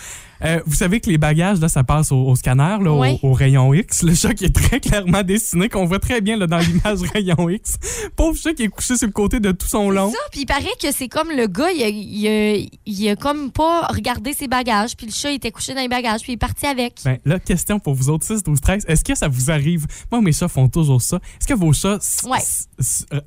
Euh, 0.44 0.60
vous 0.66 0.74
savez 0.74 1.00
que 1.00 1.10
les 1.10 1.18
bagages, 1.18 1.60
là, 1.60 1.68
ça 1.68 1.82
passe 1.84 2.12
au, 2.12 2.16
au 2.26 2.36
scanner, 2.36 2.76
là, 2.80 2.92
au- 3.22 3.32
rayon 3.32 3.74
X. 3.74 4.02
Le 4.02 4.14
chat 4.14 4.34
qui 4.34 4.44
est 4.44 4.54
très 4.54 4.80
clairement 4.80 5.22
dessiné, 5.22 5.68
qu'on 5.68 5.84
voit 5.86 5.98
très 5.98 6.20
bien 6.20 6.36
là, 6.36 6.46
dans 6.46 6.58
l'image 6.58 6.98
rayon 7.12 7.48
X. 7.48 7.76
Pauvre 8.16 8.38
chat 8.38 8.54
qui 8.54 8.64
est 8.64 8.68
couché 8.68 8.96
sur 8.96 9.06
le 9.06 9.12
côté 9.12 9.40
de 9.40 9.50
tout 9.52 9.66
son 9.66 9.90
long. 9.90 10.10
Ça, 10.10 10.18
puis 10.30 10.42
il 10.42 10.46
paraît 10.46 10.64
que 10.80 10.92
c'est 10.92 11.08
comme 11.08 11.30
le 11.30 11.46
gars, 11.46 11.70
il 11.70 11.82
a, 11.82 11.88
il 11.88 12.26
a- 12.28 12.66
il 12.86 13.08
a 13.08 13.16
comme 13.16 13.50
pas 13.50 13.86
regardé 13.88 14.32
ses 14.32 14.48
bagages, 14.48 14.96
puis 14.96 15.06
le 15.06 15.12
chat 15.12 15.30
il 15.32 15.36
était 15.36 15.50
couché 15.50 15.74
dans 15.74 15.80
les 15.80 15.88
bagages, 15.88 16.20
puis 16.22 16.32
il 16.32 16.34
est 16.34 16.38
parti 16.38 16.66
avec. 16.66 16.94
Ben, 17.04 17.18
là, 17.24 17.38
question 17.40 17.78
pour 17.78 17.94
vous 17.94 18.08
autres 18.10 18.24
6, 18.26 18.42
12, 18.42 18.60
13. 18.60 18.84
Est-ce 18.88 19.04
que 19.04 19.14
ça 19.14 19.28
vous 19.28 19.50
arrive? 19.50 19.86
Moi, 20.12 20.20
mes 20.20 20.32
chats 20.32 20.48
font 20.48 20.68
toujours 20.68 21.02
ça. 21.02 21.16
Est-ce 21.40 21.48
que 21.48 21.54
vos 21.54 21.72
chats 21.72 21.98
Ouais. 22.24 22.38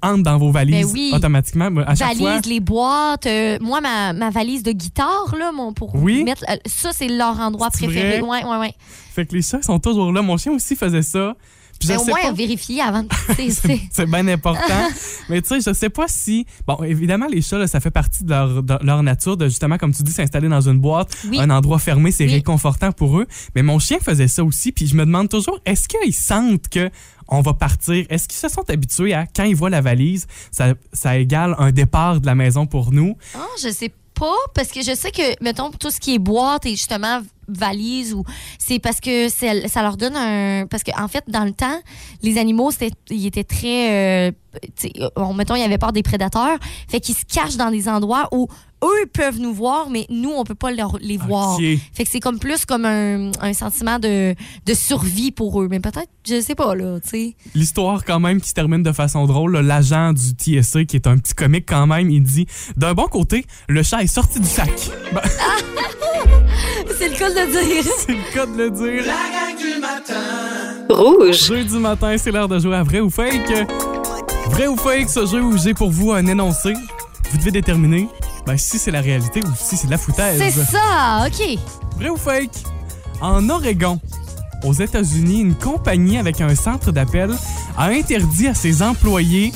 entrent 0.01 0.23
dans 0.23 0.37
vos 0.37 0.51
valises 0.51 0.87
Ben 0.87 0.93
oui. 0.93 1.11
automatiquement? 1.13 1.69
À 1.85 1.95
chaque 1.95 2.07
valise, 2.09 2.21
fois, 2.21 2.39
les 2.45 2.59
boîtes. 2.59 3.25
euh, 3.25 3.57
moi, 3.61 3.81
ma, 3.81 4.13
ma 4.13 4.29
valise 4.29 4.63
de 4.63 4.71
guitare, 4.71 5.35
là, 5.37 5.51
mon, 5.51 5.73
pour 5.73 5.93
Oui? 5.95 6.23
mettre. 6.23 6.43
euh, 6.49 6.55
ça, 6.65 6.91
c'est 7.01 7.07
leur 7.09 7.39
endroit 7.39 7.69
préféré. 7.69 8.21
Ouais, 8.21 8.43
ouais, 8.43 8.57
ouais. 8.57 8.73
fait 9.13 9.25
que 9.25 9.35
les 9.35 9.41
chats 9.41 9.61
sont 9.61 9.79
toujours 9.79 10.11
là. 10.11 10.21
Mon 10.21 10.37
chien 10.37 10.51
aussi 10.53 10.75
faisait 10.75 11.01
ça. 11.01 11.35
Puis 11.79 11.87
je 11.87 11.93
Mais 11.93 11.99
au 11.99 12.05
sais 12.05 12.11
moins, 12.11 12.21
pas- 12.21 12.31
vérifier 12.33 12.79
avant 12.79 13.01
de. 13.01 13.07
C'est 13.91 14.05
bien 14.05 14.27
important. 14.27 14.61
Mais 15.29 15.41
tu 15.41 15.47
sais, 15.49 15.61
je 15.71 15.73
sais 15.75 15.89
pas 15.89 16.05
si. 16.07 16.45
Bon, 16.67 16.77
évidemment, 16.83 17.25
les 17.25 17.41
chats, 17.41 17.57
là, 17.57 17.65
ça 17.65 17.79
fait 17.79 17.89
partie 17.89 18.23
de 18.23 18.29
leur, 18.29 18.61
de 18.61 18.77
leur 18.83 19.01
nature 19.01 19.35
de 19.35 19.47
justement, 19.47 19.79
comme 19.79 19.91
tu 19.91 20.03
dis, 20.03 20.11
s'installer 20.11 20.47
dans 20.47 20.61
une 20.61 20.77
boîte, 20.77 21.09
Oui. 21.31 21.39
un 21.39 21.49
endroit 21.49 21.79
fermé, 21.79 22.11
c'est 22.11 22.25
Oui. 22.25 22.33
réconfortant 22.33 22.91
pour 22.91 23.19
eux. 23.19 23.25
Mais 23.55 23.63
mon 23.63 23.79
chien 23.79 23.97
faisait 23.99 24.27
ça 24.27 24.43
aussi, 24.43 24.71
puis 24.71 24.85
je 24.85 24.93
me 24.95 25.05
demande 25.07 25.29
toujours, 25.29 25.59
est-ce 25.65 25.87
qu'ils 25.87 26.13
sentent 26.13 26.67
que 26.69 26.91
on 27.27 27.41
va 27.41 27.53
partir? 27.55 28.05
Est-ce 28.09 28.27
qu'ils 28.27 28.37
se 28.37 28.49
sont 28.49 28.69
habitués 28.69 29.15
à, 29.15 29.25
quand 29.25 29.45
ils 29.45 29.55
voient 29.55 29.69
la 29.71 29.81
valise, 29.81 30.27
ça, 30.51 30.73
ça 30.93 31.17
égale 31.17 31.55
un 31.57 31.71
départ 31.71 32.21
de 32.21 32.27
la 32.27 32.35
maison 32.35 32.67
pour 32.67 32.91
nous? 32.91 33.15
Ah, 33.35 33.39
je 33.63 33.69
sais 33.69 33.91
parce 34.53 34.69
que 34.69 34.81
je 34.81 34.95
sais 34.95 35.11
que, 35.11 35.43
mettons, 35.43 35.71
tout 35.71 35.91
ce 35.91 35.99
qui 35.99 36.15
est 36.15 36.19
boîte 36.19 36.65
et 36.65 36.71
justement 36.71 37.21
valise, 37.47 38.13
ou 38.13 38.23
c'est 38.57 38.79
parce 38.79 38.99
que 38.99 39.27
ça 39.29 39.81
leur 39.81 39.97
donne 39.97 40.15
un. 40.15 40.67
Parce 40.67 40.83
qu'en 40.83 41.03
en 41.03 41.07
fait, 41.07 41.23
dans 41.27 41.43
le 41.43 41.51
temps, 41.51 41.79
les 42.21 42.37
animaux, 42.37 42.71
ils 43.09 43.25
étaient 43.25 43.43
très. 43.43 44.29
euh, 44.29 44.31
mettons, 45.35 45.55
il 45.55 45.61
y 45.61 45.63
avait 45.63 45.77
peur 45.77 45.91
des 45.91 46.03
prédateurs. 46.03 46.57
Fait 46.87 46.99
qu'ils 46.99 47.15
se 47.15 47.25
cachent 47.25 47.57
dans 47.57 47.71
des 47.71 47.87
endroits 47.89 48.29
où 48.31 48.47
eux 48.83 49.05
peuvent 49.13 49.39
nous 49.39 49.53
voir, 49.53 49.89
mais 49.89 50.05
nous, 50.09 50.31
on 50.31 50.43
peut 50.43 50.55
pas 50.55 50.71
leur- 50.71 50.97
les 51.01 51.17
voir. 51.17 51.57
Fait 51.93 52.03
que 52.03 52.09
c'est 52.09 52.19
comme 52.19 52.39
plus 52.39 52.65
comme 52.65 52.85
un, 52.85 53.31
un 53.39 53.53
sentiment 53.53 53.99
de, 53.99 54.33
de 54.65 54.73
survie 54.73 55.31
pour 55.31 55.61
eux. 55.61 55.67
Mais 55.69 55.79
peut-être, 55.79 56.09
je 56.27 56.41
sais 56.41 56.55
pas, 56.55 56.73
là, 56.75 56.99
tu 56.99 57.09
sais. 57.09 57.35
L'histoire, 57.55 58.03
quand 58.05 58.19
même, 58.19 58.41
qui 58.41 58.49
se 58.49 58.53
termine 58.53 58.83
de 58.83 58.91
façon 58.91 59.25
drôle. 59.27 59.57
L'agent 59.59 60.13
du 60.13 60.31
TSA, 60.61 60.85
qui 60.85 60.95
est 60.95 61.07
un 61.07 61.17
petit 61.17 61.33
comique 61.33 61.65
quand 61.67 61.85
même, 61.87 62.09
il 62.09 62.23
dit 62.23 62.47
D'un 62.77 62.93
bon 62.93 63.07
côté, 63.07 63.45
le 63.69 63.83
chat 63.83 64.01
est 64.03 64.07
sorti 64.07 64.39
du 64.39 64.47
sac. 64.47 64.69
Ben, 65.13 65.21
C'est 66.97 67.09
le 67.09 67.15
cas 67.17 67.29
de 67.29 67.35
le 67.35 67.51
dire. 67.51 67.83
c'est 67.97 68.11
le 68.11 68.33
cas 68.33 68.45
de 68.45 68.57
le 68.57 68.69
dire. 68.71 69.05
La 69.05 69.13
gang 69.13 69.57
du 69.57 69.79
matin. 69.79 70.85
Rouge. 70.89 71.47
Jeudi 71.47 71.77
matin, 71.77 72.15
c'est 72.17 72.31
l'heure 72.31 72.47
de 72.47 72.59
jouer 72.59 72.75
à 72.75 72.83
vrai 72.83 72.99
ou 72.99 73.09
fake. 73.09 73.67
Vrai 74.49 74.67
ou 74.67 74.75
fake, 74.77 75.09
ce 75.09 75.25
jeu 75.25 75.41
où 75.41 75.57
j'ai 75.57 75.73
pour 75.73 75.89
vous 75.91 76.11
un 76.11 76.25
énoncé. 76.27 76.73
Vous 77.31 77.37
devez 77.37 77.51
déterminer 77.51 78.07
ben, 78.45 78.57
si 78.57 78.79
c'est 78.79 78.91
la 78.91 79.01
réalité 79.01 79.41
ou 79.43 79.49
si 79.55 79.77
c'est 79.77 79.87
de 79.87 79.91
la 79.91 79.97
foutaise. 79.97 80.41
C'est 80.41 80.63
ça, 80.65 81.25
OK. 81.27 81.59
Vrai 81.97 82.09
ou 82.09 82.17
fake? 82.17 82.63
En 83.21 83.49
Oregon, 83.49 83.99
aux 84.63 84.73
États-Unis, 84.73 85.41
une 85.41 85.55
compagnie 85.55 86.17
avec 86.17 86.41
un 86.41 86.55
centre 86.55 86.91
d'appel 86.91 87.31
a 87.77 87.85
interdit 87.85 88.47
à 88.47 88.53
ses 88.53 88.81
employés 88.81 89.51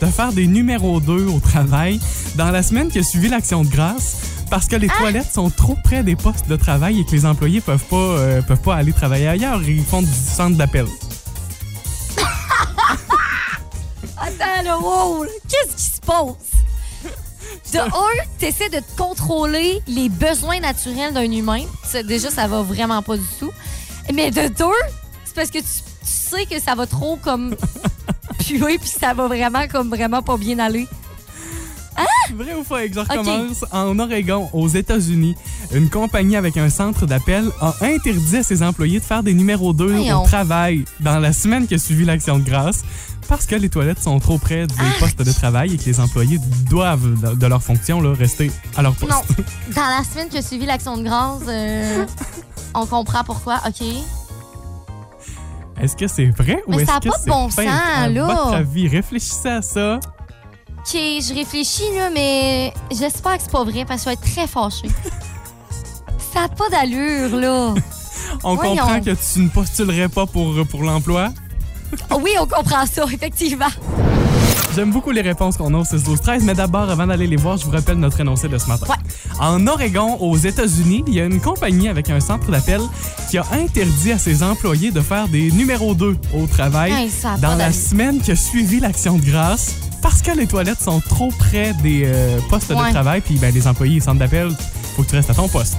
de 0.00 0.06
faire 0.06 0.32
des 0.32 0.46
numéros 0.46 1.00
2 1.00 1.26
au 1.26 1.40
travail 1.40 2.00
dans 2.36 2.50
la 2.50 2.62
semaine 2.62 2.88
qui 2.88 2.98
a 2.98 3.02
suivi 3.02 3.28
l'action 3.28 3.64
de 3.64 3.68
grâce 3.68 4.16
parce 4.50 4.66
que 4.66 4.76
les 4.76 4.88
toilettes 4.88 5.32
sont 5.32 5.50
trop 5.50 5.76
près 5.84 6.02
des 6.02 6.16
postes 6.16 6.48
de 6.48 6.56
travail 6.56 7.00
et 7.00 7.04
que 7.04 7.10
les 7.12 7.26
employés 7.26 7.60
peuvent 7.60 7.84
pas, 7.84 7.96
euh, 7.96 8.40
peuvent 8.42 8.60
pas 8.60 8.76
aller 8.76 8.92
travailler 8.92 9.28
ailleurs. 9.28 9.62
Ils 9.62 9.84
font 9.84 10.02
du 10.02 10.08
centre 10.12 10.56
d'appel. 10.56 10.86
Attends, 14.16 14.80
wow, 14.80 15.26
qu'est-ce 15.48 15.76
qui 15.76 15.96
se 15.96 16.00
passe? 16.00 16.57
De 17.72 17.78
un, 17.78 18.24
t'essaies 18.38 18.70
de 18.70 18.80
contrôler 18.96 19.82
les 19.86 20.08
besoins 20.08 20.60
naturels 20.60 21.12
d'un 21.12 21.30
humain. 21.30 21.62
Ça, 21.84 22.02
déjà, 22.02 22.30
ça 22.30 22.46
va 22.46 22.62
vraiment 22.62 23.02
pas 23.02 23.16
du 23.16 23.26
tout. 23.38 23.52
Mais 24.14 24.30
de 24.30 24.48
deux, 24.48 24.64
c'est 25.24 25.34
parce 25.34 25.50
que 25.50 25.58
tu, 25.58 25.64
tu 25.64 25.84
sais 26.02 26.46
que 26.46 26.58
ça 26.60 26.74
va 26.74 26.86
trop 26.86 27.16
comme 27.16 27.54
puer 28.38 28.78
puis 28.78 28.88
ça 28.88 29.12
va 29.12 29.28
vraiment 29.28 29.68
comme 29.68 29.90
vraiment 29.90 30.22
pas 30.22 30.36
bien 30.38 30.58
aller. 30.58 30.86
Vrai 32.34 32.54
ou 32.54 32.64
fake? 32.64 32.94
Je 32.94 33.00
recommence. 33.00 33.64
En 33.72 33.98
Oregon, 33.98 34.48
aux 34.52 34.68
États-Unis, 34.68 35.34
une 35.72 35.90
compagnie 35.90 36.36
avec 36.36 36.56
un 36.56 36.70
centre 36.70 37.04
d'appel 37.06 37.50
a 37.60 37.74
interdit 37.82 38.38
à 38.38 38.42
ses 38.42 38.62
employés 38.62 39.00
de 39.00 39.04
faire 39.04 39.22
des 39.22 39.34
numéros 39.34 39.72
2 39.72 39.86
Voyons. 39.86 40.22
au 40.22 40.26
travail 40.26 40.84
dans 41.00 41.18
la 41.18 41.32
semaine 41.32 41.66
qui 41.66 41.74
a 41.74 41.78
suivi 41.78 42.04
l'action 42.04 42.38
de 42.38 42.44
grâce 42.44 42.82
parce 43.28 43.44
que 43.44 43.54
les 43.54 43.68
toilettes 43.68 44.00
sont 44.00 44.18
trop 44.20 44.38
près 44.38 44.66
des 44.66 44.74
postes 44.98 45.20
de 45.22 45.30
travail 45.32 45.74
et 45.74 45.76
que 45.76 45.84
les 45.84 46.00
employés 46.00 46.38
doivent, 46.70 47.36
de- 47.36 47.46
leur 47.46 47.62
fonction, 47.62 48.00
là, 48.00 48.14
rester 48.14 48.50
à 48.76 48.80
leur 48.82 48.94
poste. 48.94 49.12
Non. 49.12 49.44
Dans 49.74 49.88
la 49.98 50.02
semaine 50.04 50.28
qui 50.28 50.38
a 50.38 50.42
suivi 50.42 50.64
l'action 50.64 50.96
de 50.96 51.02
grâce, 51.02 51.42
euh, 51.46 52.06
on 52.74 52.86
comprend 52.86 53.24
pourquoi. 53.24 53.60
OK. 53.66 53.86
Est-ce 55.80 55.94
que 55.96 56.08
c'est 56.08 56.26
vrai 56.30 56.62
ou 56.66 56.72
est-ce 56.74 56.86
que 56.86 56.86
pas 56.86 56.98
de 57.00 57.10
c'est 57.22 57.30
bon 57.30 57.50
sens, 57.50 57.58
À 57.96 58.08
là. 58.08 58.24
votre 58.26 58.54
avis, 58.54 58.88
réfléchissez 58.88 59.48
à 59.48 59.62
ça. 59.62 60.00
OK, 60.78 60.94
je 60.94 61.34
réfléchis, 61.34 61.82
là, 61.94 62.08
mais 62.12 62.72
j'espère 62.90 63.36
que 63.36 63.42
c'est 63.42 63.52
pas 63.52 63.64
vrai 63.64 63.84
parce 63.84 64.04
que 64.04 64.10
je 64.10 64.16
vais 64.16 64.22
être 64.22 64.34
très 64.34 64.46
fâchée. 64.46 64.88
ça 66.32 66.44
a 66.44 66.48
pas 66.48 66.68
d'allure, 66.70 67.36
là. 67.38 67.74
On 68.44 68.54
Voyons. 68.56 68.76
comprend 68.76 69.00
que 69.00 69.10
tu 69.10 69.40
ne 69.40 69.48
postulerais 69.48 70.08
pas 70.08 70.26
pour, 70.26 70.54
pour 70.68 70.82
l'emploi. 70.82 71.30
Oui, 72.20 72.32
on 72.38 72.44
comprend 72.46 72.84
ça, 72.84 73.04
effectivement. 73.10 73.64
J'aime 74.76 74.90
beaucoup 74.92 75.10
les 75.10 75.22
réponses 75.22 75.56
qu'on 75.56 75.72
a 75.72 75.78
au 75.78 75.84
6 75.84 76.02
12 76.04 76.20
13 76.20 76.44
mais 76.44 76.52
d'abord, 76.52 76.90
avant 76.90 77.06
d'aller 77.06 77.26
les 77.26 77.36
voir, 77.36 77.56
je 77.56 77.64
vous 77.64 77.70
rappelle 77.70 77.96
notre 77.96 78.20
énoncé 78.20 78.46
de 78.46 78.58
ce 78.58 78.66
matin. 78.66 78.86
En 79.40 79.66
Oregon, 79.66 80.18
aux 80.20 80.36
États-Unis, 80.36 81.02
il 81.06 81.14
y 81.14 81.20
a 81.20 81.24
une 81.24 81.40
compagnie 81.40 81.88
avec 81.88 82.10
un 82.10 82.20
centre 82.20 82.50
d'appel 82.50 82.82
qui 83.30 83.38
a 83.38 83.44
interdit 83.52 84.12
à 84.12 84.18
ses 84.18 84.42
employés 84.42 84.90
de 84.90 85.00
faire 85.00 85.28
des 85.28 85.50
numéros 85.50 85.94
2 85.94 86.18
au 86.34 86.46
travail 86.46 86.92
Hey, 86.92 87.10
dans 87.40 87.54
la 87.56 87.72
semaine 87.72 88.20
qui 88.20 88.32
a 88.32 88.36
suivi 88.36 88.80
l'action 88.80 89.16
de 89.16 89.24
grâce 89.24 89.76
parce 90.02 90.20
que 90.20 90.32
les 90.32 90.46
toilettes 90.46 90.82
sont 90.82 91.00
trop 91.00 91.30
près 91.38 91.72
des 91.82 92.02
euh, 92.04 92.38
postes 92.50 92.68
Ouais. 92.70 92.86
de 92.88 92.90
travail 92.92 93.22
puis 93.22 93.36
ben, 93.38 93.52
les 93.54 93.66
employés 93.66 93.94
du 93.94 94.00
centre 94.02 94.18
d'appel, 94.18 94.50
faut 94.94 95.02
que 95.04 95.08
tu 95.08 95.16
restes 95.16 95.30
à 95.30 95.34
ton 95.34 95.48
poste. 95.48 95.78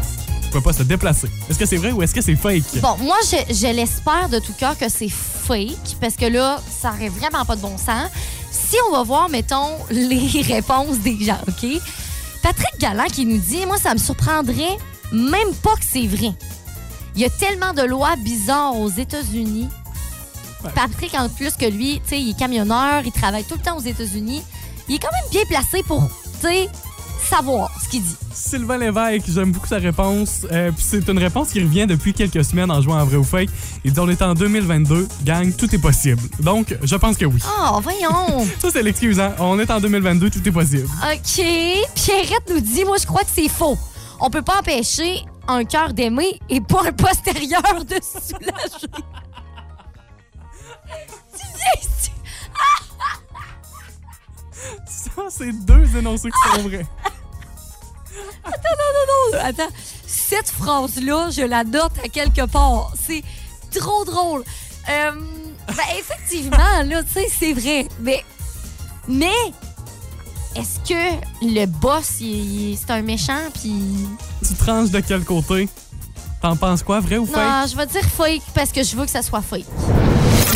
Tu 0.50 0.54
peux 0.54 0.62
pas 0.62 0.74
se 0.74 0.82
déplacer. 0.82 1.30
Est-ce 1.48 1.60
que 1.60 1.66
c'est 1.68 1.78
vrai 1.78 1.92
ou 1.92 2.02
est-ce 2.02 2.12
que 2.12 2.22
c'est 2.22 2.36
fake? 2.36 2.82
Bon, 2.82 2.98
moi, 3.02 3.18
je, 3.24 3.54
je 3.54 3.68
l'espère 3.68 4.30
de 4.30 4.40
tout 4.40 4.54
cœur 4.54 4.76
que 4.76 4.90
c'est 4.90 5.08
fake 5.08 5.98
parce 6.02 6.16
que 6.16 6.26
là, 6.26 6.60
ça 6.82 6.90
aurait 6.90 7.10
vraiment 7.10 7.46
pas 7.46 7.56
de 7.56 7.62
bon 7.62 7.78
sens. 7.78 8.10
Si 8.50 8.76
on 8.88 8.94
va 8.94 9.04
voir, 9.04 9.30
mettons, 9.30 9.78
les 9.92 10.42
réponses 10.42 10.98
des 11.02 11.24
gens, 11.24 11.38
OK? 11.48 11.80
Patrick 12.42 12.80
Galland 12.80 13.06
qui 13.14 13.28
nous 13.28 13.38
dit 13.38 13.64
Moi, 13.68 13.78
ça 13.78 13.94
me 13.94 14.00
surprendrait 14.00 14.76
même 15.12 15.54
pas 15.62 15.76
que 15.76 15.86
c'est 15.88 16.08
vrai. 16.08 16.34
Il 17.14 17.22
y 17.22 17.26
a 17.26 17.30
tellement 17.30 17.74
de 17.74 17.84
lois 17.84 18.16
bizarres 18.16 18.76
aux 18.76 18.90
États-Unis. 18.90 19.68
Ouais. 20.64 20.72
Patrick, 20.74 21.14
en 21.14 21.30
plus 21.30 21.52
que 21.52 21.66
lui, 21.66 22.02
tu 22.02 22.10
sais, 22.10 22.20
il 22.20 22.32
est 22.32 22.40
camionneur, 22.40 23.04
il 23.06 23.12
travaille 23.12 23.44
tout 23.44 23.56
le 23.56 23.62
temps 23.62 23.78
aux 23.78 23.82
États-Unis. 23.82 24.42
Il 24.88 24.96
est 24.96 25.00
quand 25.00 25.12
même 25.12 25.30
bien 25.30 25.44
placé 25.48 25.84
pour, 25.84 26.10
tu 26.42 26.48
sais, 26.48 26.70
savoir 27.30 27.72
ce 27.82 27.90
qu'il 27.90 28.02
dit. 28.04 28.16
Sylvain 28.34 28.78
Lévesque, 28.78 29.26
j'aime 29.30 29.52
beaucoup 29.52 29.68
sa 29.68 29.78
réponse. 29.78 30.46
Euh, 30.52 30.72
puis 30.72 30.84
c'est 30.88 31.08
une 31.08 31.20
réponse 31.20 31.52
qui 31.52 31.62
revient 31.62 31.86
depuis 31.86 32.14
quelques 32.14 32.44
semaines 32.44 32.72
en 32.72 32.82
jouant 32.82 32.98
à 32.98 33.04
vrai 33.04 33.18
ou 33.18 33.24
fake. 33.24 33.50
Il 33.84 33.94
dit 33.94 34.00
on 34.00 34.10
est 34.10 34.22
en 34.22 34.34
2022, 34.34 35.08
gang, 35.24 35.56
tout 35.56 35.74
est 35.74 35.80
possible. 35.80 36.22
Donc, 36.40 36.76
je 36.82 36.96
pense 36.96 37.18
que 37.18 37.26
oui. 37.26 37.40
Oh, 37.46 37.80
voyons! 37.82 38.48
Ça, 38.60 38.70
c'est 38.72 38.84
l'excuse, 38.84 39.20
hein? 39.20 39.34
On 39.40 39.60
est 39.60 39.70
en 39.70 39.80
2022, 39.80 40.30
tout 40.30 40.48
est 40.48 40.52
possible. 40.52 40.88
OK. 41.04 41.46
Pierrette 41.96 42.50
nous 42.50 42.62
dit, 42.62 42.84
moi, 42.84 42.98
je 43.00 43.06
crois 43.06 43.22
que 43.22 43.32
c'est 43.34 43.50
faux. 43.50 43.78
On 44.20 44.30
peut 44.30 44.42
pas 44.42 44.60
empêcher 44.60 45.26
un 45.48 45.64
cœur 45.64 45.94
d'aimer 45.94 46.40
et 46.50 46.62
pas 46.62 46.82
un 46.88 46.92
postérieur 46.92 47.86
de 47.86 47.96
se 47.96 48.34
soulager. 48.34 48.88
Ça, 54.86 55.24
c'est 55.30 55.52
deux 55.52 55.98
énoncés 55.98 56.30
qui 56.30 56.56
sont 56.56 56.68
vrais. 56.68 56.86
Non, 58.46 59.34
non, 59.40 59.40
attends. 59.46 59.74
Cette 60.08 60.50
phrase-là, 60.50 61.30
je 61.32 61.42
la 61.42 61.64
note 61.64 61.92
à 62.04 62.08
quelque 62.10 62.46
part. 62.46 62.94
C'est 63.08 63.24
trop 63.78 64.06
drôle. 64.06 64.44
Euh, 64.90 65.12
ben, 65.68 65.84
effectivement, 66.00 66.84
là, 66.86 67.04
tu 67.04 67.14
sais, 67.14 67.28
c'est 67.40 67.54
vrai. 67.54 67.88
Mais, 68.00 68.24
mais, 69.08 69.30
est-ce 70.56 70.80
que 70.88 71.16
le 71.46 71.66
boss, 71.66 72.22
il- 72.22 72.72
il- 72.72 72.78
c'est 72.78 72.92
un 72.92 73.02
méchant, 73.02 73.40
puis... 73.54 74.08
Tu 74.48 74.56
tranches 74.56 74.90
de 74.90 75.00
quel 75.00 75.24
côté? 75.24 75.70
T'en 76.42 76.56
penses 76.56 76.82
quoi, 76.84 77.00
vrai 77.02 77.18
ou 77.18 77.26
fake? 77.26 77.36
Non, 77.36 77.66
je 77.70 77.76
vais 77.76 77.86
dire 77.86 78.06
fake 78.06 78.42
parce 78.56 78.72
que 78.72 78.82
je 78.84 78.96
veux 78.96 79.06
que 79.06 79.12
ça 79.12 79.22
soit 79.22 79.42
fake. 79.42 79.66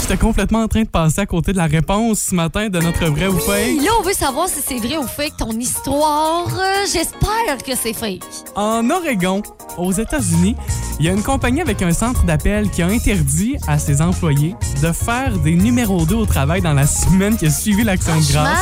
J'étais 0.04 0.18
complètement 0.18 0.60
en 0.64 0.68
train 0.68 0.82
de 0.82 0.90
passer 0.90 1.22
à 1.22 1.26
côté 1.26 1.54
de 1.54 1.58
la 1.58 1.66
réponse 1.66 2.20
ce 2.20 2.36
matin 2.36 2.68
de 2.68 2.78
notre 2.78 3.06
vrai 3.06 3.28
ou 3.28 3.40
fake. 3.40 3.82
Là, 3.82 3.92
on 3.98 4.04
veut 4.04 4.12
savoir 4.12 4.50
si 4.50 4.60
c'est 4.60 4.78
vrai 4.86 4.98
ou 4.98 5.08
fake 5.08 5.38
ton 5.38 5.52
histoire. 5.52 6.46
Euh, 6.50 6.86
J'espère 6.92 7.58
que 7.66 7.74
c'est 7.74 7.94
fake. 7.94 8.22
En 8.54 8.90
Oregon, 8.90 9.42
aux 9.78 9.94
États-Unis, 9.94 10.58
il 11.00 11.06
y 11.06 11.10
a 11.10 11.14
une 11.14 11.24
compagnie 11.24 11.62
avec 11.62 11.82
un 11.82 11.94
centre 11.94 12.26
d'appel 12.26 12.70
qui 12.70 12.82
a 12.82 12.88
interdit 12.88 13.56
à 13.66 13.80
ses 13.80 14.02
employés 14.02 14.56
de 14.82 14.92
faire 14.92 15.38
des 15.40 15.56
numéros 15.56 16.06
2 16.06 16.16
au 16.16 16.26
travail 16.26 16.62
dans 16.62 16.74
la 16.74 16.86
semaine 16.88 17.38
qui 17.38 17.46
a 17.46 17.50
suivi 17.50 17.86
l'action 17.86 18.20
de 18.20 18.30
grâce. 18.30 18.60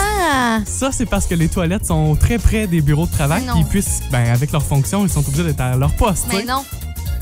Ça, 0.68 0.92
c'est 0.92 1.08
parce 1.08 1.26
que 1.26 1.34
les 1.34 1.50
toilettes 1.50 1.88
sont 1.88 2.16
très 2.16 2.38
près 2.38 2.68
des 2.68 2.82
bureaux 2.82 3.08
de 3.08 3.12
travail. 3.12 3.46
Non. 3.46 3.54
Puis 3.54 3.62
ils 3.62 3.68
puissent, 3.68 4.02
ben, 4.12 4.32
avec 4.32 4.52
leur 4.52 4.62
fonction, 4.62 5.04
ils 5.06 5.10
sont 5.10 5.28
obligés 5.28 5.46
d'être 5.46 5.62
à 5.62 5.76
leur 5.76 5.92
poste. 5.96 6.28
mais 6.32 6.44
non. 6.44 6.64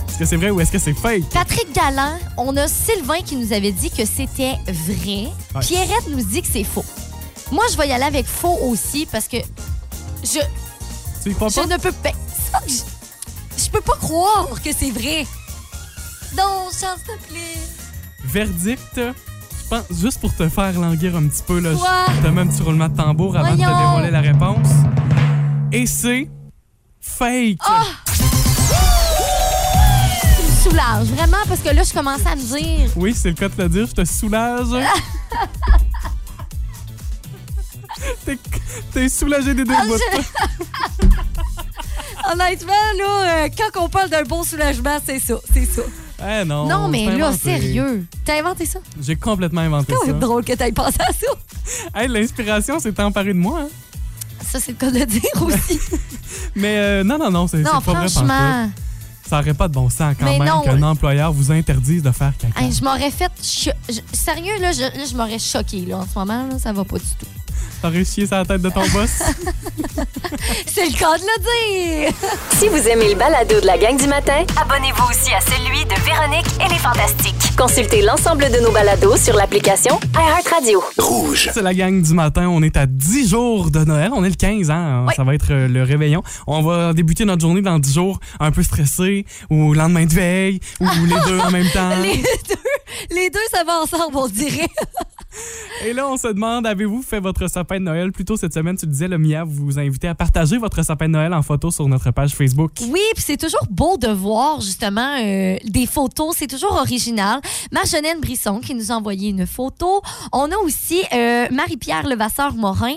Est-ce 0.09 0.17
que 0.17 0.25
c'est 0.25 0.37
vrai 0.37 0.49
ou 0.49 0.59
est-ce 0.59 0.71
que 0.71 0.79
c'est 0.79 0.93
fake? 0.93 1.29
Patrick 1.29 1.71
Galland, 1.73 2.17
on 2.37 2.55
a 2.57 2.67
Sylvain 2.67 3.21
qui 3.25 3.35
nous 3.35 3.53
avait 3.53 3.71
dit 3.71 3.89
que 3.91 4.05
c'était 4.05 4.55
vrai. 4.67 5.29
Ouais. 5.55 5.61
Pierrette 5.61 6.07
nous 6.09 6.23
dit 6.23 6.41
que 6.41 6.47
c'est 6.51 6.63
faux. 6.63 6.83
Moi, 7.51 7.63
je 7.71 7.77
vais 7.77 7.87
y 7.87 7.91
aller 7.91 8.03
avec 8.03 8.25
faux 8.25 8.57
aussi 8.63 9.07
parce 9.11 9.27
que 9.27 9.37
je, 10.23 10.39
Tu 11.23 11.31
y 11.31 11.33
crois 11.35 11.47
je 11.49 11.61
ne 11.61 11.77
peux 11.77 11.91
pas. 11.91 12.09
c'est 12.33 12.51
pas 12.51 12.59
que 12.59 12.71
Je, 12.71 13.63
je 13.63 13.69
peux 13.69 13.81
pas 13.81 13.95
croire 13.97 14.47
que 14.63 14.69
c'est 14.77 14.91
vrai. 14.91 15.25
Non, 16.37 16.65
chance 16.65 16.99
te 17.07 17.27
plaît. 17.27 17.57
Verdict, 18.25 18.95
je 18.97 19.69
pense, 19.69 19.83
juste 19.99 20.19
pour 20.19 20.35
te 20.35 20.47
faire 20.49 20.73
languir 20.79 21.15
un 21.15 21.27
petit 21.27 21.41
peu, 21.43 21.59
là, 21.59 21.71
Quoi? 21.73 22.05
je 22.15 22.21
te 22.21 22.27
mets 22.27 22.41
un 22.41 22.47
petit 22.47 22.61
roulement 22.61 22.89
de 22.89 22.95
tambour 22.95 23.35
avant 23.37 23.51
de 23.55 23.61
te 23.61 23.67
dévoiler 23.67 24.11
la 24.11 24.21
réponse. 24.21 24.67
Et 25.71 25.85
c'est 25.87 26.29
fake. 26.99 27.57
Ah! 27.61 27.83
Vraiment, 30.73 31.37
parce 31.47 31.61
que 31.61 31.69
là, 31.69 31.83
je 31.83 31.93
commençais 31.93 32.27
à 32.27 32.35
me 32.35 32.41
dire. 32.41 32.89
Oui, 32.95 33.13
c'est 33.15 33.29
le 33.29 33.35
cas 33.35 33.49
de 33.49 33.61
le 33.63 33.69
dire, 33.69 33.87
je 33.87 33.93
te 33.93 34.03
soulage. 34.05 34.67
T'es- 38.93 39.09
soulagé 39.09 39.53
des 39.53 39.63
deux 39.65 39.73
Ah, 39.77 39.85
bouts. 39.85 39.93
Honnêtement, 42.31 42.73
là, 42.97 43.43
euh, 43.45 43.49
quand 43.57 43.81
on 43.83 43.89
parle 43.89 44.09
d'un 44.09 44.23
bon 44.23 44.43
soulagement, 44.43 44.97
c'est 45.05 45.19
ça, 45.19 45.35
c'est 45.53 45.65
ça. 45.65 45.81
Eh 46.21 46.43
non. 46.45 46.67
non, 46.67 46.87
mais 46.89 47.05
c'est 47.05 47.17
là, 47.17 47.31
sérieux. 47.33 48.05
T'as 48.25 48.39
inventé 48.39 48.65
ça? 48.65 48.79
J'ai 49.01 49.15
complètement 49.15 49.61
inventé 49.61 49.93
C'est 50.01 50.07
ça. 50.11 50.17
drôle 50.17 50.43
que 50.43 50.53
t'aies 50.53 50.71
pensé 50.71 50.97
à 50.99 51.13
ça? 51.13 51.27
Hey, 51.95 52.07
l'inspiration 52.07 52.79
s'est 52.79 52.99
emparée 53.01 53.33
de 53.33 53.39
moi. 53.39 53.61
hein. 53.63 53.67
Ça, 54.45 54.59
c'est 54.59 54.71
le 54.71 54.77
cas 54.77 54.89
de 54.91 55.03
dire 55.05 55.21
aussi. 55.41 55.79
Mais 56.55 56.77
euh, 56.77 57.03
non, 57.03 57.17
non, 57.19 57.29
non, 57.31 57.47
c'est 57.47 57.57
c'est 57.57 57.63
non, 57.63 57.79
pas 57.81 57.93
vrai 57.93 58.09
franchement. 58.09 58.69
Ça 59.29 59.39
aurait 59.39 59.53
pas 59.53 59.67
de 59.67 59.73
bon 59.73 59.89
sens 59.89 60.15
quand 60.19 60.25
Mais 60.25 60.39
même 60.39 60.61
qu'un 60.63 60.81
employeur 60.81 61.31
vous 61.31 61.51
interdise 61.51 62.01
de 62.01 62.11
faire 62.11 62.33
caca. 62.37 62.59
Hey, 62.61 62.71
je 62.73 62.83
m'aurais 62.83 63.11
fait. 63.11 63.31
je- 63.43 63.99
Sérieux, 64.11 64.59
là, 64.59 64.71
je, 64.71 64.81
là, 64.81 65.05
je 65.09 65.15
m'aurais 65.15 65.37
choqué, 65.37 65.85
là, 65.85 65.97
en 65.99 66.05
ce 66.07 66.17
moment, 66.17 66.47
là, 66.47 66.57
ça 66.57 66.73
va 66.73 66.83
pas 66.83 66.97
du 66.97 67.05
tout. 67.19 67.27
T'aurais 67.81 68.03
chié 68.03 68.27
sur 68.27 68.35
la 68.35 68.45
tête 68.45 68.61
de 68.61 68.69
ton 68.69 68.81
boss? 68.93 69.09
C'est 70.67 70.85
le 70.85 70.97
cas 70.97 71.17
de 71.17 71.23
le 71.23 72.03
dire! 72.03 72.13
Si 72.57 72.67
vous 72.67 72.87
aimez 72.87 73.09
le 73.09 73.15
balado 73.15 73.59
de 73.61 73.65
la 73.65 73.77
gang 73.77 73.97
du 73.97 74.07
matin, 74.07 74.43
abonnez-vous 74.61 75.03
aussi 75.09 75.31
à 75.33 75.39
celui 75.39 75.85
de 75.85 75.93
Véronique 76.05 76.45
et 76.65 76.69
les 76.69 76.77
Fantastiques. 76.79 77.35
Consultez 77.57 78.01
l'ensemble 78.01 78.49
de 78.51 78.59
nos 78.59 78.71
balados 78.71 79.17
sur 79.17 79.35
l'application 79.35 79.99
iHeartRadio. 80.15 80.83
Rouge. 80.97 81.49
C'est 81.53 81.61
la 81.61 81.73
gang 81.73 82.01
du 82.01 82.13
matin. 82.13 82.47
On 82.49 82.61
est 82.63 82.75
à 82.77 82.85
10 82.85 83.29
jours 83.29 83.71
de 83.71 83.79
Noël. 83.85 84.11
On 84.13 84.23
est 84.23 84.29
le 84.29 84.35
15 84.35 84.69
ans. 84.71 85.05
Oui. 85.07 85.13
Ça 85.15 85.23
va 85.23 85.33
être 85.35 85.51
euh, 85.51 85.67
le 85.67 85.83
réveillon. 85.83 86.21
On 86.47 86.61
va 86.61 86.93
débuter 86.93 87.25
notre 87.25 87.41
journée 87.41 87.61
dans 87.61 87.79
10 87.79 87.93
jours 87.93 88.19
un 88.39 88.51
peu 88.51 88.63
stressé 88.63 89.25
ou 89.49 89.73
le 89.73 89.79
lendemain 89.79 90.05
de 90.05 90.13
veille 90.13 90.59
ou 90.79 90.85
les 91.05 91.15
deux 91.27 91.39
en 91.39 91.51
même 91.51 91.69
temps. 91.73 91.89
Les 92.01 92.17
deux, 92.17 92.55
les 93.09 93.29
deux, 93.29 93.39
ça 93.51 93.63
va 93.63 93.81
ensemble, 93.81 94.15
on 94.15 94.27
dirait. 94.27 94.67
Et 95.85 95.93
là, 95.93 96.07
on 96.09 96.17
se 96.17 96.27
demande, 96.27 96.65
avez-vous 96.65 97.01
fait 97.01 97.19
votre 97.19 97.47
sapin 97.47 97.79
de 97.79 97.85
Noël? 97.85 98.11
Plus 98.11 98.25
tôt 98.25 98.35
cette 98.35 98.53
semaine, 98.53 98.75
tu 98.75 98.85
disais, 98.87 99.07
le 99.07 99.17
Mia 99.17 99.43
vous 99.45 99.79
invitez 99.79 100.07
à 100.07 100.15
partager 100.15 100.57
votre 100.57 100.83
sapin 100.83 101.07
de 101.07 101.13
Noël 101.13 101.33
en 101.33 101.41
photo 101.41 101.71
sur 101.71 101.87
notre 101.87 102.11
page 102.11 102.31
Facebook. 102.31 102.71
Oui, 102.81 103.01
puis 103.13 103.23
c'est 103.25 103.37
toujours 103.37 103.65
beau 103.69 103.97
de 103.97 104.07
voir 104.07 104.61
justement 104.61 105.17
euh, 105.21 105.57
des 105.63 105.85
photos. 105.85 106.35
C'est 106.37 106.47
toujours 106.47 106.73
original. 106.73 107.41
Marjolaine 107.71 108.19
Brisson 108.19 108.59
qui 108.59 108.75
nous 108.75 108.91
a 108.91 108.95
envoyé 108.95 109.29
une 109.29 109.45
photo. 109.45 110.01
On 110.31 110.51
a 110.51 110.57
aussi 110.57 111.01
euh, 111.13 111.47
Marie-Pierre 111.51 112.07
Levasseur-Morin. 112.07 112.95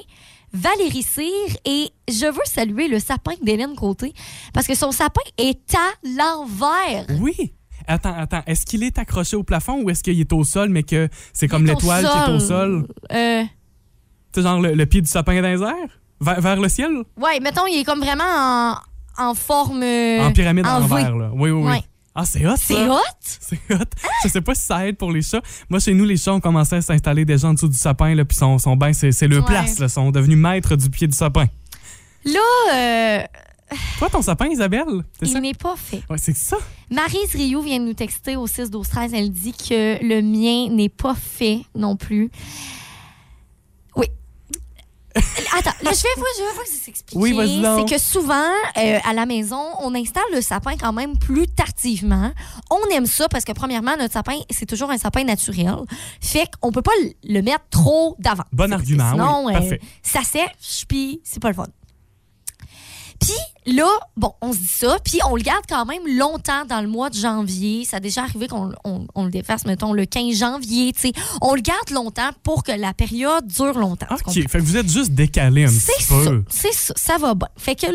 Valérie 0.55 1.03
Cyr 1.03 1.57
et 1.65 1.89
je 2.09 2.27
veux 2.27 2.45
saluer 2.45 2.87
le 2.87 2.99
sapin 2.99 3.33
d'Hélène 3.43 3.75
Côté 3.75 4.13
parce 4.53 4.67
que 4.67 4.75
son 4.75 4.93
sapin 4.93 5.23
est 5.39 5.75
à 5.75 5.93
l'envers. 6.05 7.07
Oui! 7.21 7.55
Attends, 7.87 8.15
attends. 8.17 8.43
Est-ce 8.47 8.65
qu'il 8.67 8.83
est 8.83 8.99
accroché 8.99 9.37
au 9.37 9.43
plafond 9.43 9.83
ou 9.83 9.91
est-ce 9.91 10.03
qu'il 10.03 10.19
est 10.21 10.33
au 10.33 10.45
sol, 10.45 10.69
mais 10.69 10.83
que 10.83 11.09
c'est 11.33 11.49
comme 11.49 11.67
l'étoile 11.67 12.05
qui 12.05 12.31
est 12.31 12.35
au 12.35 12.41
sol? 12.41 12.87
Euh, 13.13 13.43
C'est 14.35 14.43
genre 14.43 14.61
le, 14.61 14.75
le 14.75 14.87
pied 14.87 15.01
du 15.01 15.09
sapin 15.09 15.41
dans 15.43 15.49
les 15.49 15.63
airs? 15.63 15.99
Vers, 16.21 16.41
vers 16.41 16.57
le 16.61 16.69
ciel? 16.69 16.91
ouais, 17.17 17.41
mettons, 17.41 17.67
il 17.67 17.81
est 17.81 17.85
comme 17.85 18.01
vraiment 18.01 18.23
en, 18.25 18.77
en 19.19 19.35
forme. 19.35 19.83
euh, 19.83 20.27
en 20.29 20.33
pyramide 20.33 20.67
en 20.67 20.77
en 20.77 20.81
V. 20.81 20.89
l'envers, 20.89 21.17
là. 21.17 21.31
Oui, 21.35 21.51
oui, 21.51 21.63
oui. 21.63 21.71
Ouais. 21.73 21.83
Ah, 22.15 22.25
c'est 22.27 22.47
hot, 22.47 22.55
C'est 22.59 22.87
hot? 22.89 22.99
C'est 23.21 23.59
hot. 23.71 23.79
Je 24.23 24.29
sais 24.29 24.41
pas 24.43 24.55
si 24.55 24.63
ça 24.63 24.87
aide 24.87 24.99
pour 24.99 25.11
les 25.11 25.23
chats. 25.23 25.41
Moi, 25.71 25.81
chez 25.81 25.95
nous, 25.95 26.05
les 26.05 26.19
chats 26.19 26.35
ont 26.35 26.41
commencé 26.41 26.77
à 26.77 26.83
s'installer 26.83 27.25
déjà 27.25 27.49
en 27.49 27.55
dessous 27.55 27.69
du 27.69 27.77
sapin, 27.77 28.15
là, 28.15 28.25
puis 28.27 28.37
sont, 28.37 28.59
sont 28.59 28.77
ben, 28.77 28.93
c'est, 28.93 29.13
c'est 29.13 29.29
le 29.29 29.39
Ouais. 29.39 29.45
place, 29.47 29.79
là. 29.79 29.89
sont 29.89 30.11
devenus 30.11 30.37
maîtres 30.37 30.77
du 30.77 30.91
pied 30.91 31.07
du 31.09 31.17
sapin. 31.17 31.47
Là, 32.27 32.41
euh, 32.75 33.23
Toi, 33.99 34.09
ton 34.11 34.23
sapin, 34.23 34.47
Isabelle, 34.49 35.03
il 35.21 35.33
n'est 35.41 35.55
pas 35.55 35.75
fait. 35.77 36.03
Ouais, 36.11 36.19
c'est 36.19 36.37
ça. 36.37 36.57
Maryse 36.91 37.33
Rioux 37.35 37.63
vient 37.63 37.79
de 37.81 37.85
nous 37.87 37.95
texter 37.95 38.37
au 38.37 38.47
6 38.47 38.71
12 38.71 38.89
13 38.89 39.15
Elle 39.15 39.31
dit 39.31 39.53
que 39.53 40.03
le 40.05 40.21
mien 40.23 40.75
n'est 40.75 40.89
pas 40.89 41.15
fait 41.15 41.61
non 41.75 41.97
plus. 41.97 42.31
Oui. 43.97 44.07
Attends, 45.59 45.71
là, 45.83 45.91
je 45.93 46.03
vais 46.03 46.15
voir, 46.17 46.27
je 46.39 46.43
vais 46.43 46.67
c'est 46.67 46.89
expliqué. 46.91 47.21
Oui. 47.21 47.63
C'est 47.77 47.95
que 47.95 48.01
souvent, 48.01 48.51
euh, 48.79 48.99
à 49.05 49.13
la 49.13 49.27
maison, 49.27 49.61
on 49.81 49.95
installe 49.95 50.23
le 50.35 50.41
sapin 50.41 50.77
quand 50.79 50.93
même 50.93 51.19
plus 51.19 51.47
tardivement. 51.49 52.33
On 52.71 52.81
aime 52.95 53.05
ça 53.07 53.29
parce 53.29 53.45
que, 53.45 53.53
premièrement, 53.53 53.95
notre 53.99 54.15
sapin, 54.15 54.39
c'est 54.51 54.65
toujours 54.67 54.91
un 54.91 54.97
sapin 54.99 55.25
naturel. 55.25 55.77
Fait 56.21 56.49
qu'on 56.61 56.73
peut 56.73 56.81
pas 56.83 56.93
le- 57.25 57.43
mettre 57.43 57.65
trop 57.71 58.17
d'avant. 58.19 58.45
Bon 58.53 58.73
argument, 58.73 59.11
Sinon, 59.13 59.47
oui. 59.47 59.55
euh, 59.55 59.77
ça 60.03 60.23
sèche, 60.23 60.87
puis 60.89 61.21
c'est 61.25 61.41
pas 61.41 61.49
le 61.49 61.55
fun. 61.55 61.67
Puis 63.65 63.75
là, 63.75 63.89
bon, 64.17 64.33
on 64.41 64.53
se 64.53 64.59
dit 64.59 64.67
ça, 64.67 64.97
puis 65.05 65.19
on 65.29 65.37
le 65.37 65.43
garde 65.43 65.65
quand 65.69 65.85
même 65.87 66.03
longtemps 66.19 66.65
dans 66.69 66.81
le 66.81 66.89
mois 66.89 67.11
de 67.11 67.15
janvier. 67.17 67.85
Ça 67.85 67.99
a 67.99 68.01
déjà 68.01 68.23
arrivé 68.23 68.49
qu'on 68.49 68.73
on, 68.85 69.07
on 69.15 69.25
le 69.25 69.31
défasse, 69.31 69.65
mettons, 69.65 69.93
le 69.93 70.05
15 70.05 70.37
janvier, 70.37 70.93
tu 70.93 71.01
sais. 71.01 71.13
On 71.41 71.55
le 71.55 71.61
garde 71.61 71.91
longtemps 71.91 72.31
pour 72.43 72.65
que 72.65 72.73
la 72.73 72.93
période 72.95 73.47
dure 73.47 73.79
longtemps. 73.79 74.07
OK. 74.11 74.33
Fait 74.35 74.47
que 74.47 74.59
vous 74.59 74.77
êtes 74.77 74.91
juste 74.91 75.13
décalé 75.13 75.65
un 75.65 75.69
C'est 75.69 75.93
petit 75.95 76.05
ça, 76.05 76.15
peu. 76.15 76.45
c'est 76.51 76.73
ça, 76.75 76.95
ça 76.97 77.19
va 77.19 77.35
bien. 77.35 77.49
Fait 77.57 77.77
que 77.77 77.87
là, 77.87 77.93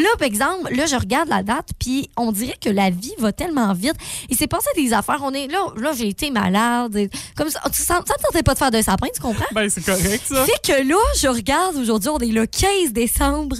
là, 0.00 0.08
par 0.18 0.26
exemple, 0.26 0.74
là, 0.74 0.86
je 0.86 0.96
regarde 0.96 1.28
la 1.28 1.42
date, 1.42 1.68
puis 1.78 2.08
on 2.16 2.32
dirait 2.32 2.56
que 2.60 2.70
la 2.70 2.88
vie 2.90 3.12
va 3.18 3.32
tellement 3.32 3.72
vite. 3.74 3.94
Il 4.30 4.36
s'est 4.36 4.46
passé 4.46 4.68
des 4.74 4.92
affaires. 4.94 5.20
On 5.22 5.32
est 5.32 5.46
là, 5.48 5.66
là, 5.76 5.92
j'ai 5.92 6.08
été 6.08 6.30
malade. 6.30 6.96
et- 6.96 7.10
Comme 7.36 7.50
ça, 7.50 7.60
ça 7.72 7.98
ne 8.00 8.04
tentait 8.04 8.42
pas 8.42 8.54
de 8.54 8.58
faire 8.58 8.70
de 8.70 8.80
sapin, 8.82 9.06
tu 9.14 9.20
comprends? 9.20 9.44
Ben, 9.52 9.68
c'est 9.68 9.84
correct, 9.84 10.22
ça. 10.26 10.44
Fait 10.46 10.60
que 10.72 10.88
là, 10.88 10.96
je 11.20 11.28
regarde 11.28 11.76
aujourd'hui, 11.76 12.08
on 12.08 12.18
est 12.18 12.26
le 12.32 12.46
15 12.46 12.92
décembre. 12.92 13.56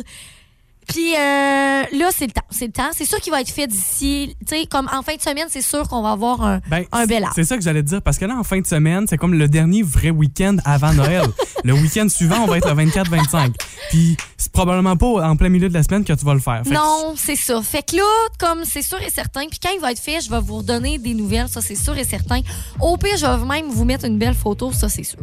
Puis 0.89 1.15
euh, 1.15 1.19
là, 1.19 2.11
c'est 2.15 2.27
le 2.27 2.33
temps. 2.33 2.47
C'est 2.51 2.67
le 2.67 2.73
temps. 2.73 2.91
C'est 2.93 3.05
sûr 3.05 3.19
qu'il 3.21 3.33
va 3.33 3.41
être 3.41 3.51
fait 3.51 3.67
d'ici. 3.67 4.37
Tu 4.47 4.57
sais, 4.57 4.67
comme 4.67 4.89
en 4.93 5.03
fin 5.03 5.17
de 5.17 5.21
semaine, 5.21 5.47
c'est 5.49 5.63
sûr 5.63 5.89
qu'on 5.89 6.03
va 6.03 6.13
avoir 6.13 6.43
un, 6.43 6.61
Ben, 6.69 6.85
un 6.93 7.07
bel 7.07 7.23
arbre. 7.25 7.35
C'est 7.35 7.45
ça 7.45 7.57
que 7.57 7.63
j'allais 7.63 7.83
te 7.83 7.89
dire, 7.89 8.03
parce 8.03 8.19
que 8.19 8.25
là, 8.25 8.37
en 8.37 8.45
fin 8.45 8.61
de 8.61 8.67
semaine, 8.67 9.07
c'est 9.09 9.17
comme 9.17 9.35
le 9.35 9.49
dernier 9.49 9.83
vrai 9.83 10.11
week-end 10.11 10.57
avant 10.65 10.93
Noël. 10.93 11.25
le 11.65 11.73
week-end 11.73 12.07
suivant, 12.09 12.43
on 12.45 12.47
va 12.47 12.59
être 12.59 12.69
le 12.73 12.85
24-25. 12.85 13.53
Puis, 13.91 14.17
c'est 14.37 14.53
probablement 14.53 14.97
pas 14.97 15.27
en 15.29 15.35
plein 15.37 15.49
milieu 15.49 15.69
de 15.69 15.75
la 15.75 15.83
semaine 15.83 16.05
que 16.05 16.13
tu 16.13 16.25
vas 16.25 16.35
le 16.35 16.41
faire. 16.41 16.63
Fait 16.63 16.71
que 16.71 16.75
Non, 16.75 17.15
c'est 17.17 17.37
ça. 17.37 17.61
Fait 17.63 17.83
que 17.83 17.97
là, 17.97 18.03
comme 18.39 18.65
c'est 18.65 18.83
sûr 18.83 19.01
et 19.03 19.11
certain, 19.11 19.47
puis 19.49 19.59
quand 19.63 19.71
il 19.75 19.81
va 19.81 19.91
être 19.93 19.99
fait, 20.01 20.21
je 20.21 20.31
vais 20.31 20.41
vous 20.41 20.59
redonner 20.59 20.99
des 20.99 21.15
nouvelles, 21.15 21.49
ça 21.49 21.61
c'est 21.63 21.75
sûr 21.75 21.97
et 21.97 22.05
certain. 22.05 22.41
Au 22.81 22.97
pire, 22.97 23.17
je 23.17 23.27
vais 23.27 23.47
même 23.47 23.71
vous 23.71 23.85
mettre 23.85 24.05
une 24.05 24.19
belle 24.19 24.35
photo, 24.35 24.73
ça 24.73 24.89
c'est 24.89 25.05
sûr. 25.05 25.19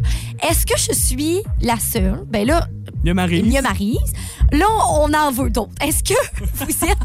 Est-ce 0.49 0.65
que 0.65 0.77
je 0.77 0.93
suis 0.97 1.41
la 1.61 1.77
seule? 1.77 2.23
Ben 2.27 2.45
là, 2.47 2.67
Il 3.03 3.07
y 3.07 3.11
a 3.11 3.13
Marie. 3.13 3.39
il 3.39 3.51
y 3.51 3.57
a 3.57 3.61
Maryse. 3.61 3.99
Là, 4.51 4.65
on 4.89 5.13
en 5.13 5.31
veut 5.31 5.49
d'autres. 5.49 5.71
Est-ce 5.81 6.03
que 6.03 6.19
vous 6.55 6.85
êtes. 6.85 6.97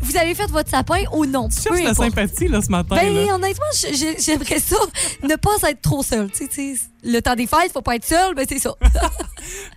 Vous 0.00 0.16
avez 0.16 0.32
fait 0.34 0.46
votre 0.46 0.70
sapin 0.70 1.00
ou 1.12 1.26
non? 1.26 1.48
Tu 1.48 1.60
cherches 1.60 1.82
la 1.82 1.92
sympathie, 1.92 2.46
là, 2.46 2.62
ce 2.62 2.68
matin. 2.70 2.94
Ben, 2.96 3.12
là. 3.12 3.34
honnêtement, 3.34 3.64
j'ai- 3.80 3.94
j'ai- 3.96 4.16
j'aimerais 4.20 4.60
ça, 4.60 4.76
ne 5.24 5.34
pas 5.34 5.50
être 5.68 5.82
trop 5.82 6.04
seule. 6.04 6.30
Tu 6.30 6.44
sais, 6.44 6.48
tu 6.48 6.76
sais, 6.76 6.82
le 7.10 7.20
temps 7.22 7.34
des 7.34 7.46
fêtes, 7.46 7.72
faut 7.72 7.82
pas 7.82 7.96
être 7.96 8.04
seul, 8.06 8.34
ben 8.34 8.46
c'est 8.48 8.58
ça. 8.58 8.74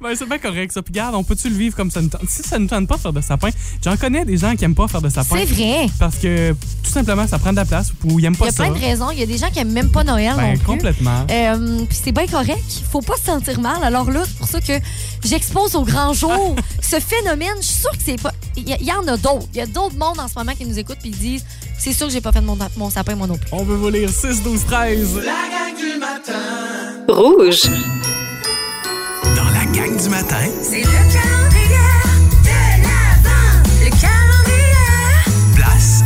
Ben, 0.02 0.13
c'est 0.15 0.28
bien 0.28 0.39
correct, 0.39 0.72
ça. 0.74 0.82
Puis, 0.82 0.91
regarde, 0.91 1.15
on 1.15 1.24
peut-tu 1.24 1.48
le 1.48 1.56
vivre 1.56 1.76
comme 1.78 1.91
ça 1.91 2.02
nous 2.02 2.10
tente? 2.10 2.28
Si 2.28 2.41
ça 2.44 2.60
ne 2.60 2.67
tente 2.67 2.88
pas 2.88 2.96
de 2.98 3.02
faire 3.02 3.13
de 3.13 3.22
sapin, 3.22 3.50
j'en 3.84 3.96
connais 3.96 4.26
des 4.26 4.36
gens 4.36 4.54
qui 4.56 4.65
aiment 4.65 4.76
pas 4.76 4.88
faire 4.89 5.02
de 5.02 5.08
sapin. 5.08 5.38
C'est 5.38 5.46
vrai. 5.46 5.86
Parce 6.00 6.17
que, 6.17 6.52
tout 6.84 6.89
simplement, 6.91 7.26
ça 7.28 7.39
prend 7.39 7.52
de 7.52 7.56
la 7.58 7.63
place 7.63 7.94
ou 8.04 8.20
ils 8.20 8.26
aiment 8.26 8.34
Il 8.34 8.38
y 8.38 8.39
pas 8.39 8.48
a 8.48 8.52
ça. 8.52 8.63
plein 8.65 8.74
de 8.74 8.80
raisons. 8.80 9.12
Il 9.12 9.20
y 9.20 9.24
a 9.24 9.26
des 9.28 9.38
gens 9.38 9.50
qui 9.50 9.60
aiment 9.60 9.72
même 9.72 9.89
pas 9.89 10.04
Noël 10.04 10.34
Ben, 10.36 10.48
non 10.54 10.58
plus. 10.58 10.65
complètement. 10.65 11.26
Euh, 11.30 11.86
Puis 11.88 12.00
c'est 12.04 12.12
bien 12.12 12.26
correct. 12.28 12.82
Faut 12.91 13.02
pas 13.02 13.15
se 13.15 13.26
sentir 13.26 13.62
mal. 13.62 13.82
Alors 13.84 14.10
là, 14.12 14.24
c'est 14.26 14.38
pour 14.38 14.48
ça 14.48 14.60
que 14.60 14.74
j'expose 15.24 15.76
au 15.76 15.84
grand 15.84 16.12
jour 16.13 16.56
ce 16.82 17.00
phénomène. 17.00 17.56
Je 17.62 17.67
suis 17.67 17.82
sûre 17.82 17.91
que 17.91 18.04
c'est 18.04 18.22
pas. 18.22 18.34
Il 18.58 18.67
y, 18.67 18.91
en 18.91 19.08
a 19.08 19.15
d'autres. 19.15 19.48
Il 19.54 19.58
y 19.58 19.62
a 19.62 19.67
d'autres 19.67 19.96
mondes 19.96 20.20
en 20.20 20.28
ce 20.28 20.34
moment 20.36 20.52
qui 20.54 20.65
nous 20.65 20.78
écoutent 20.80 21.00
puis 21.00 21.12
ils 21.12 21.17
disent 21.17 21.46
c'est 21.78 21.94
sûr 21.94 22.08
que 22.08 22.13
j'ai 22.13 22.22
pas 22.22 22.32
fait 22.34 22.41
mon, 22.41 22.58
mon 22.76 22.89
sapin 22.89 23.15
moi 23.15 23.28
non 23.28 23.38
plus. 23.38 23.48
On 23.54 23.63
veut 23.63 23.76
vous 23.76 23.89
lire 23.89 24.10
6, 24.10 24.44
12, 24.44 24.65
13. 24.65 25.15
La 25.17 25.22
gang 25.22 25.78
du 25.80 25.98
matin. 26.00 26.90
Rouge. 27.09 27.63
Dans 29.35 29.49
la 29.53 29.65
gang 29.73 29.95
du 30.01 30.09
matin, 30.09 30.35
C'est 30.61 30.79
le 30.81 30.85
calendrier 30.85 31.77
de 32.43 32.47
l'Avent. 32.81 33.83
Le 33.83 33.89
calendrier. 34.01 35.55
place 35.55 36.03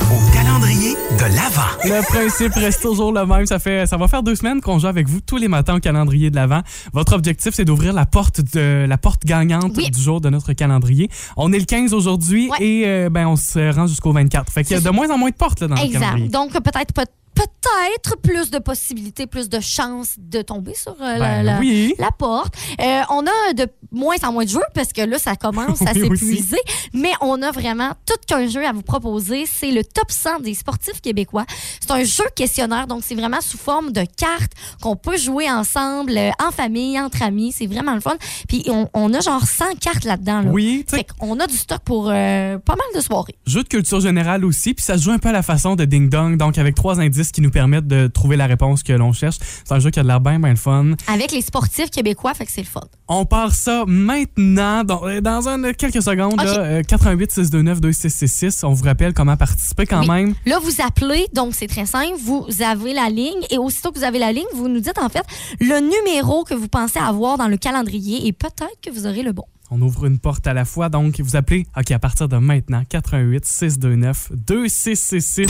Le 1.85 2.01
principe 2.07 2.53
reste 2.55 2.81
toujours 2.81 3.11
le 3.11 3.25
même. 3.25 3.45
Ça, 3.45 3.59
fait, 3.59 3.85
ça 3.85 3.97
va 3.97 4.07
faire 4.07 4.23
deux 4.23 4.35
semaines 4.35 4.61
qu'on 4.61 4.79
joue 4.79 4.87
avec 4.87 5.07
vous 5.07 5.21
tous 5.21 5.37
les 5.37 5.47
matins 5.47 5.75
au 5.75 5.79
calendrier 5.79 6.29
de 6.31 6.35
l'Avent. 6.35 6.61
Votre 6.93 7.13
objectif, 7.13 7.53
c'est 7.53 7.65
d'ouvrir 7.65 7.93
la 7.93 8.05
porte 8.05 8.41
de 8.55 8.85
la 8.87 8.97
porte 8.97 9.23
gagnante 9.25 9.73
Oui. 9.77 9.91
du 9.91 10.01
jour 10.01 10.21
de 10.21 10.29
notre 10.29 10.53
calendrier. 10.53 11.09
On 11.37 11.53
est 11.53 11.59
le 11.59 11.65
15 11.65 11.93
aujourd'hui 11.93 12.49
Ouais. 12.51 12.65
et 12.65 12.83
euh, 12.87 13.09
ben, 13.09 13.27
on 13.27 13.35
se 13.35 13.73
rend 13.75 13.85
jusqu'au 13.87 14.11
24. 14.11 14.51
Fait 14.51 14.63
qu'il 14.63 14.75
y 14.75 14.79
a 14.79 14.81
de 14.81 14.89
moins 14.89 15.09
en 15.11 15.17
moins 15.17 15.29
de 15.29 15.35
portes 15.35 15.61
là, 15.61 15.67
dans 15.67 15.75
le 15.75 15.81
Exact. 15.81 15.99
calendrier. 15.99 16.29
Donc, 16.29 16.51
peut-être 16.53 16.93
peut- 16.93 17.03
peut-être 17.35 18.17
plus 18.21 18.49
de 18.49 18.59
possibilités, 18.59 19.27
plus 19.27 19.49
de 19.49 19.59
chances 19.59 20.15
de 20.17 20.41
tomber 20.41 20.73
sur 20.73 20.93
euh, 21.01 21.17
la, 21.17 21.19
Ben 21.19 21.43
la- 21.43 21.59
oui. 21.59 21.93
la 21.99 22.11
porte. 22.11 22.55
Euh, 22.81 23.01
on 23.09 23.23
a 23.25 23.53
de 23.53 23.67
moins 23.91 24.15
en 24.23 24.31
moins 24.31 24.45
de 24.45 24.49
jeux 24.49 24.59
parce 24.73 24.93
que 24.93 25.01
là, 25.01 25.19
ça 25.19 25.35
commence 25.35 25.81
à 25.85 25.91
Oui, 25.93 26.01
s'épuiser. 26.17 26.57
Mais 26.93 27.11
on 27.21 27.41
a 27.41 27.51
vraiment 27.51 27.91
tout 28.05 28.15
qu'un 28.27 28.47
jeu 28.47 28.65
à 28.65 28.71
vous 28.71 28.81
proposer. 28.81 29.45
C'est 29.45 29.71
le 29.71 29.83
top 29.83 30.09
100 30.11 30.39
des 30.41 30.53
sportifs 30.53 31.01
québécois. 31.01 31.45
C'est 31.81 31.91
un 31.91 32.03
jeu 32.03 32.23
questionnaire, 32.35 32.87
donc 32.87 33.03
c'est 33.05 33.15
vraiment 33.15 33.41
sous 33.41 33.57
forme 33.57 33.91
de 33.91 34.03
cartes 34.17 34.53
qu'on 34.81 34.95
peut 34.95 35.17
jouer 35.17 35.49
ensemble, 35.51 36.17
euh, 36.17 36.31
en 36.45 36.51
famille, 36.51 36.99
entre 36.99 37.21
amis. 37.21 37.51
C'est 37.51 37.67
vraiment 37.67 37.93
le 37.93 38.01
fun. 38.01 38.15
Puis 38.47 38.63
on, 38.69 38.89
on 38.93 39.13
a 39.13 39.19
genre 39.19 39.45
100 39.45 39.75
cartes 39.81 40.05
là-dedans. 40.05 40.41
Là. 40.41 40.49
Oui, 40.51 40.85
Fait 40.89 41.05
qu'on 41.19 41.39
a 41.39 41.47
du 41.47 41.55
stock 41.57 41.81
pour 41.83 42.05
pas 42.05 42.75
mal 42.75 42.87
de 42.95 43.01
soirées. 43.01 43.35
jeu 43.45 43.63
de 43.63 43.67
culture 43.67 43.99
générale 43.99 44.45
aussi, 44.45 44.73
puis 44.73 44.83
ça 44.83 44.97
se 44.97 45.03
joue 45.03 45.11
un 45.11 45.19
peu 45.19 45.29
à 45.29 45.31
la 45.33 45.41
façon 45.43 45.75
de 45.75 45.85
Ding 45.85 46.09
Dong, 46.09 46.37
donc 46.37 46.57
avec 46.57 46.75
trois 46.75 46.99
indices 46.99 47.24
qui 47.31 47.41
nous 47.41 47.51
permettent 47.51 47.87
de 47.87 48.07
trouver 48.07 48.35
la 48.37 48.45
réponse 48.45 48.83
que 48.83 48.93
l'on 48.93 49.13
cherche. 49.13 49.37
C'est 49.39 49.73
un 49.73 49.79
jeu 49.79 49.89
qui 49.89 49.99
a 49.99 50.03
de 50.03 50.07
l'air 50.07 50.19
bien, 50.21 50.39
bien 50.39 50.49
le 50.51 50.55
fun. 50.55 50.91
Avec 51.07 51.31
les 51.31 51.41
sportifs 51.41 51.89
québécois, 51.89 52.33
fait 52.33 52.45
que 52.45 52.51
c'est 52.51 52.61
le 52.61 52.67
fun. 52.67 52.81
On 53.07 53.25
part 53.25 53.53
ça 53.53 53.83
maintenant, 53.87 54.83
dans, 54.83 55.07
euh, 55.07 55.21
dans 55.21 55.47
un, 55.47 55.73
quelques 55.73 56.01
secondes. 56.01 56.33
Ok. 56.33 56.45
là, 56.45 56.59
euh, 56.59 56.83
88 56.83 57.31
629 57.31 57.81
2666. 57.81 58.63
On 58.63 58.73
vous 58.73 58.83
rappelle 58.83 59.13
comment 59.13 59.37
participer 59.37 59.85
quand 59.85 60.05
même. 60.05 60.33
Là, 60.45 60.59
vous 60.59 60.81
appelez, 60.81 61.27
donc 61.33 61.53
c'est 61.53 61.67
très 61.67 61.85
simple. 61.85 62.15
Vous 62.19 62.45
avez 62.61 62.93
la 62.93 63.09
ligne 63.09 63.41
et 63.49 63.57
aussitôt 63.57 63.91
que 63.91 63.99
vous 63.99 64.05
avez 64.05 64.19
la 64.19 64.31
ligne, 64.31 64.45
vous 64.53 64.67
nous 64.67 64.79
dites 64.79 64.97
en 64.97 65.09
fait 65.09 65.25
le 65.59 65.79
numéro 65.79 66.43
que 66.43 66.53
vous 66.53 66.67
pensez 66.67 66.99
avoir 66.99 67.37
dans 67.37 67.47
le 67.47 67.57
calendrier 67.57 68.27
et 68.27 68.33
peut-être 68.33 68.79
que 68.81 68.89
vous 68.91 69.05
aurez 69.05 69.23
le 69.23 69.31
bon. 69.33 69.45
On 69.71 69.81
ouvre 69.81 70.05
une 70.05 70.19
porte 70.19 70.45
à 70.47 70.53
la 70.53 70.63
fois, 70.63 70.89
donc 70.89 71.19
vous 71.19 71.35
appelez, 71.35 71.65
OK, 71.75 71.89
à 71.91 71.97
partir 71.99 72.27
de 72.29 72.37
maintenant, 72.37 72.83
88 72.87 73.45
629 73.45 74.31
2666. 74.33 75.47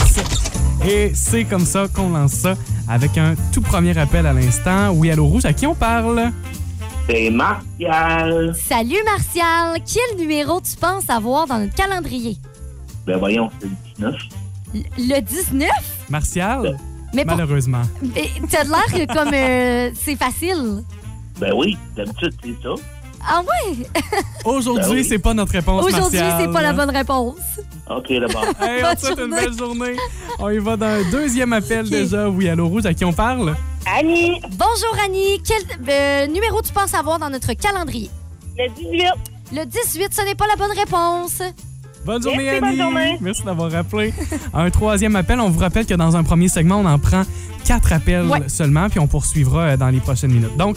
Et 0.88 1.12
c'est 1.14 1.44
comme 1.44 1.64
ça 1.66 1.86
qu'on 1.92 2.10
lance 2.10 2.32
ça 2.32 2.54
avec 2.88 3.18
un 3.18 3.34
tout 3.52 3.60
premier 3.60 3.96
appel 3.98 4.26
à 4.26 4.32
l'instant. 4.32 4.90
Oui, 4.92 5.10
allô 5.10 5.26
Rouge, 5.26 5.44
à 5.44 5.52
qui 5.52 5.66
on 5.66 5.74
parle? 5.74 6.30
C'est 7.08 7.30
Martial. 7.30 8.54
Salut 8.56 8.96
Martial, 9.04 9.80
quel 9.84 10.18
numéro 10.18 10.60
tu 10.60 10.76
penses 10.76 11.08
avoir 11.10 11.46
dans 11.46 11.58
notre 11.58 11.74
calendrier? 11.74 12.36
Ben 13.06 13.18
voyons, 13.18 13.50
c'est 13.60 13.66
le 13.68 13.74
19. 14.10 14.14
L- 14.74 14.84
Le 14.98 15.20
19? 15.20 15.70
Martial? 16.08 16.76
Mais 17.14 17.24
pour... 17.24 17.36
Malheureusement. 17.36 17.82
mais 18.02 18.28
T'as 18.50 18.64
de 18.64 18.70
l'air 18.70 18.86
que 18.86 19.12
comme 19.12 19.32
euh, 19.32 19.90
c'est 19.94 20.16
facile. 20.16 20.82
Ben 21.38 21.52
oui, 21.54 21.76
d'habitude, 21.94 22.32
c'est 22.42 22.54
ça. 22.62 22.74
Ah 23.28 23.42
ouais? 23.42 23.76
Aujourd'hui, 24.44 24.82
Ben 24.88 24.90
oui. 24.96 25.04
c'est 25.04 25.18
pas 25.18 25.34
notre 25.34 25.52
réponse, 25.52 25.84
Aujourd'hui, 25.84 26.20
c'est 26.38 26.52
pas 26.52 26.62
la 26.62 26.72
bonne 26.72 26.90
réponse. 26.90 27.34
OK, 27.90 28.06
d'abord. 28.12 28.44
Hey, 28.60 28.82
on 28.82 28.86
Bonne 28.86 28.94
te 28.96 29.00
souhaite 29.00 29.18
une 29.18 29.24
journée. 29.30 29.40
belle 29.40 29.58
journée. 29.58 29.96
On 30.38 30.50
y 30.50 30.58
va 30.58 30.76
dans 30.76 30.86
un 30.86 31.10
deuxième 31.10 31.52
appel 31.52 31.88
déjà. 31.88 32.28
Oui, 32.28 32.48
allô 32.48 32.68
Rouge, 32.68 32.86
à 32.86 32.94
qui 32.94 33.04
on 33.04 33.12
parle? 33.12 33.54
Annie, 33.98 34.40
Bonjour 34.50 34.96
Annie, 35.04 35.40
quel 35.46 35.62
euh, 35.88 36.26
numéro 36.26 36.60
tu 36.62 36.72
penses 36.72 36.94
avoir 36.94 37.18
dans 37.18 37.30
notre 37.30 37.52
calendrier? 37.54 38.10
le 38.58 38.68
18. 38.74 39.04
Le 39.52 39.64
18, 39.64 40.08
ce 40.14 40.22
n'est 40.24 40.34
pas 40.34 40.46
la 40.48 40.56
bonne 40.56 40.76
réponse. 40.76 41.40
Bonne 42.04 42.22
journée, 42.22 42.44
Merci, 42.44 42.64
Annie. 42.64 42.76
bonne 42.78 42.86
journée. 42.86 43.18
Merci 43.20 43.42
d'avoir 43.44 43.70
rappelé. 43.70 44.14
Un 44.54 44.70
troisième 44.70 45.14
appel. 45.16 45.40
On 45.40 45.50
vous 45.50 45.58
rappelle 45.60 45.86
que 45.86 45.94
dans 45.94 46.16
un 46.16 46.22
premier 46.24 46.48
segment, 46.48 46.76
on 46.80 46.84
en 46.86 46.98
prend 46.98 47.22
quatre 47.64 47.92
appels 47.92 48.26
Ouais. 48.26 48.48
seulement, 48.48 48.88
puis 48.88 48.98
on 49.00 49.06
poursuivra 49.08 49.60
euh, 49.62 49.76
dans 49.76 49.88
les 49.88 49.98
prochaines 50.00 50.30
minutes. 50.32 50.56
Donc, 50.56 50.76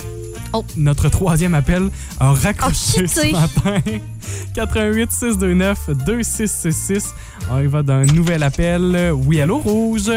Oh. 0.53 0.65
notre 0.77 1.09
troisième 1.09 1.53
appel 1.53 1.89
a 2.19 2.31
raccroché 2.33 3.03
Oh, 3.03 3.07
ce 3.07 3.31
matin. 3.31 3.81
88 4.55 5.11
629 5.11 5.89
2666. 6.05 7.13
On 7.51 7.59
y 7.59 7.67
va 7.67 7.83
d'un 7.83 8.05
nouvel 8.05 8.41
appel. 8.43 9.11
Oui, 9.13 9.41
allô, 9.41 9.57
Rouge. 9.59 10.09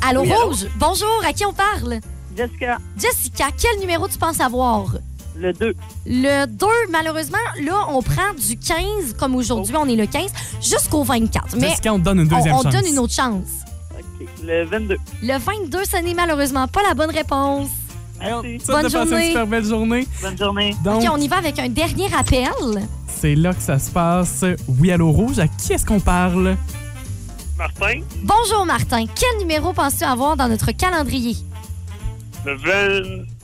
Allô 0.00 0.22
Oui, 0.22 0.32
allô? 0.32 0.46
Rouge, 0.48 0.66
bonjour, 0.78 1.22
à 1.26 1.32
qui 1.32 1.44
on 1.44 1.52
parle? 1.52 2.00
Jessica, 2.36 2.78
Jessica, 2.98 3.46
quel 3.56 3.80
numéro 3.80 4.08
tu 4.08 4.18
penses 4.18 4.40
avoir? 4.40 4.96
le 5.36 5.52
2. 5.52 5.74
Le 6.06 6.46
2, 6.46 6.66
malheureusement, 6.92 7.38
là, 7.64 7.86
on 7.88 8.02
prend 8.02 8.32
du 8.38 8.56
15, 8.56 9.14
comme 9.18 9.34
aujourd'hui, 9.34 9.74
on 9.76 9.86
est 9.88 9.96
le 9.96 10.06
15, 10.06 10.30
jusqu'au 10.62 11.02
24. 11.02 11.56
Mais 11.56 11.70
Jessica, 11.70 11.92
on 11.92 11.98
te 11.98 12.04
donne 12.04 12.20
une 12.20 12.32
on, 12.32 12.36
deuxième 12.36 12.54
on 12.54 12.62
chance. 12.62 12.72
donne 12.72 12.86
une 12.86 12.98
autre 13.00 13.14
chance. 13.14 13.48
OK. 13.98 14.28
Le 14.44 14.64
22. 14.64 14.96
Le 15.22 15.38
22, 15.38 15.84
ce 15.84 15.96
n'est 16.04 16.14
malheureusement 16.14 16.68
pas 16.68 16.82
la 16.86 16.94
bonne 16.94 17.10
réponse. 17.10 17.68
Merci. 18.20 18.58
Bonne 18.66 18.82
passer 18.82 18.90
journée. 18.90 19.16
une 19.22 19.28
super 19.28 19.46
belle 19.46 19.64
journée. 19.64 20.08
Bonne 20.22 20.38
journée. 20.38 20.76
Donc, 20.84 21.02
OK, 21.02 21.08
on 21.12 21.16
y 21.20 21.28
va 21.28 21.36
avec 21.38 21.58
un 21.58 21.68
dernier 21.68 22.06
appel. 22.16 22.86
c'est 23.06 23.34
là 23.34 23.52
que 23.52 23.62
ça 23.62 23.78
se 23.78 23.90
passe. 23.90 24.44
Oui, 24.68 24.90
allô, 24.92 25.10
Rouge. 25.10 25.38
À 25.38 25.48
qui 25.48 25.72
est-ce 25.72 25.84
qu'on 25.84 26.00
parle? 26.00 26.56
Martin, 27.56 28.00
Bonjour, 28.22 28.66
Martin. 28.66 29.04
Quel 29.14 29.38
numéro 29.38 29.72
penses-tu 29.72 30.04
avoir 30.04 30.36
dans 30.36 30.48
notre 30.48 30.72
calendrier? 30.72 31.36
le 32.44 32.56
20. 32.56 32.68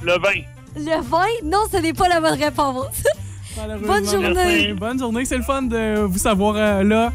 Le 0.02 0.12
20. 0.12 0.28
Le 0.76 1.00
20? 1.02 1.18
Non, 1.44 1.60
ce 1.72 1.78
n'est 1.78 1.92
pas 1.92 2.08
la 2.08 2.20
bonne 2.20 2.38
réponse. 2.38 2.86
Bonne 3.86 4.08
journée. 4.08 4.32
Merci. 4.34 4.72
Bonne 4.74 4.98
journée. 4.98 5.24
C'est 5.24 5.36
le 5.36 5.42
fun 5.42 5.62
de 5.62 6.02
vous 6.02 6.18
savoir 6.18 6.54
euh, 6.56 6.82
là. 6.84 7.12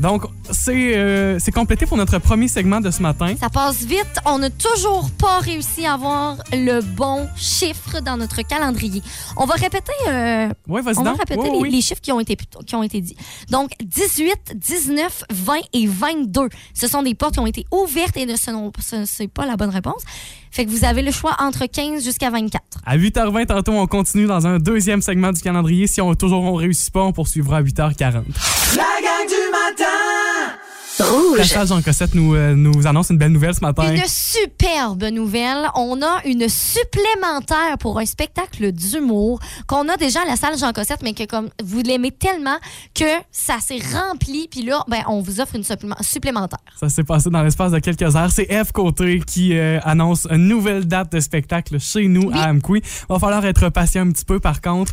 Donc, 0.00 0.24
c'est 0.50 0.96
euh, 0.96 1.38
c'est 1.38 1.52
complété 1.52 1.86
pour 1.86 1.96
notre 1.96 2.18
premier 2.18 2.48
segment 2.48 2.80
de 2.80 2.90
ce 2.90 3.02
matin. 3.02 3.34
Ça 3.40 3.48
passe 3.50 3.82
vite. 3.84 4.06
On 4.24 4.38
n'a 4.38 4.50
toujours 4.50 5.10
pas 5.18 5.38
réussi 5.40 5.86
à 5.86 5.94
avoir 5.94 6.36
le 6.52 6.80
bon 6.80 7.28
chiffre 7.36 8.00
dans 8.00 8.16
notre 8.16 8.42
calendrier. 8.42 9.02
On 9.36 9.44
va 9.46 9.54
répéter, 9.54 9.92
euh, 10.08 10.48
Oui, 10.68 10.80
vas-y 10.82 10.98
on 10.98 11.02
va 11.02 11.12
répéter 11.12 11.40
Oui, 11.40 11.50
les, 11.52 11.58
oui. 11.60 11.70
les 11.70 11.80
chiffres 11.80 12.00
qui 12.00 12.12
ont, 12.12 12.20
été, 12.20 12.36
qui 12.66 12.74
ont 12.74 12.82
été 12.82 13.00
dits. 13.00 13.16
Donc, 13.50 13.70
18, 13.82 14.54
19, 14.56 15.24
20 15.30 15.54
et 15.72 15.86
22. 15.86 16.48
Ce 16.74 16.86
sont 16.88 17.02
des 17.02 17.14
portes 17.14 17.34
qui 17.34 17.40
ont 17.40 17.46
été 17.46 17.64
ouvertes 17.72 18.16
et 18.16 18.26
ne- 18.26 18.36
ce 18.36 19.22
n'est 19.22 19.28
pas 19.28 19.46
la 19.46 19.56
bonne 19.56 19.70
réponse. 19.70 20.02
Fait 20.50 20.64
que 20.64 20.70
vous 20.70 20.84
avez 20.86 21.02
le 21.02 21.12
choix 21.12 21.36
entre 21.40 21.66
15 21.66 22.02
jusqu'à 22.02 22.30
24. 22.30 22.62
À 22.86 22.96
8h20, 22.96 23.46
tantôt, 23.46 23.72
on 23.72 23.86
continue 23.86 24.26
dans 24.26 24.46
un 24.46 24.58
deuxième 24.58 25.02
segment 25.02 25.30
du 25.30 25.42
calendrier. 25.42 25.86
Si 25.86 26.00
on 26.00 26.14
toujours 26.14 26.42
on 26.42 26.54
réussit 26.54 26.90
pas, 26.90 27.02
on 27.02 27.12
poursuivra 27.12 27.58
à 27.58 27.62
8h40. 27.62 28.22
La 28.76 28.84
Pascal 30.98 31.66
Jean 31.66 31.80
Cossette 31.80 32.14
nous, 32.14 32.34
euh, 32.34 32.54
nous 32.54 32.86
annonce 32.86 33.10
une 33.10 33.18
belle 33.18 33.30
nouvelle 33.30 33.54
ce 33.54 33.60
matin. 33.60 33.94
Une 33.94 34.02
superbe 34.06 35.04
nouvelle. 35.04 35.68
On 35.76 36.02
a 36.02 36.20
une 36.24 36.48
supplémentaire 36.48 37.78
pour 37.78 37.98
un 38.00 38.04
spectacle 38.06 38.72
d'humour 38.72 39.38
qu'on 39.66 39.88
a 39.88 39.96
déjà 39.96 40.22
à 40.22 40.24
la 40.24 40.36
salle 40.36 40.58
Jean 40.58 40.72
Cossette, 40.72 41.02
mais 41.02 41.14
que 41.14 41.24
comme 41.24 41.50
vous 41.62 41.80
l'aimez 41.82 42.10
tellement 42.10 42.56
que 42.94 43.04
ça 43.30 43.58
s'est 43.60 43.78
rempli. 43.94 44.48
Puis 44.50 44.62
là, 44.62 44.84
ben, 44.88 45.02
on 45.08 45.20
vous 45.20 45.40
offre 45.40 45.54
une 45.54 45.62
supplément- 45.64 45.96
supplémentaire. 46.02 46.58
Ça 46.80 46.88
s'est 46.88 47.04
passé 47.04 47.30
dans 47.30 47.42
l'espace 47.42 47.70
de 47.72 47.78
quelques 47.78 48.16
heures. 48.16 48.30
C'est 48.32 48.50
Eve 48.50 48.72
Côté 48.72 49.20
qui 49.26 49.56
euh, 49.56 49.78
annonce 49.84 50.26
une 50.30 50.48
nouvelle 50.48 50.86
date 50.86 51.12
de 51.12 51.20
spectacle 51.20 51.78
chez 51.78 52.08
nous 52.08 52.30
Oui. 52.32 52.38
à 52.38 52.50
Amqui. 52.50 52.82
Va 53.08 53.18
falloir 53.18 53.44
être 53.46 53.68
patient 53.68 54.02
un 54.02 54.10
petit 54.10 54.24
peu, 54.24 54.40
par 54.40 54.60
contre. 54.60 54.92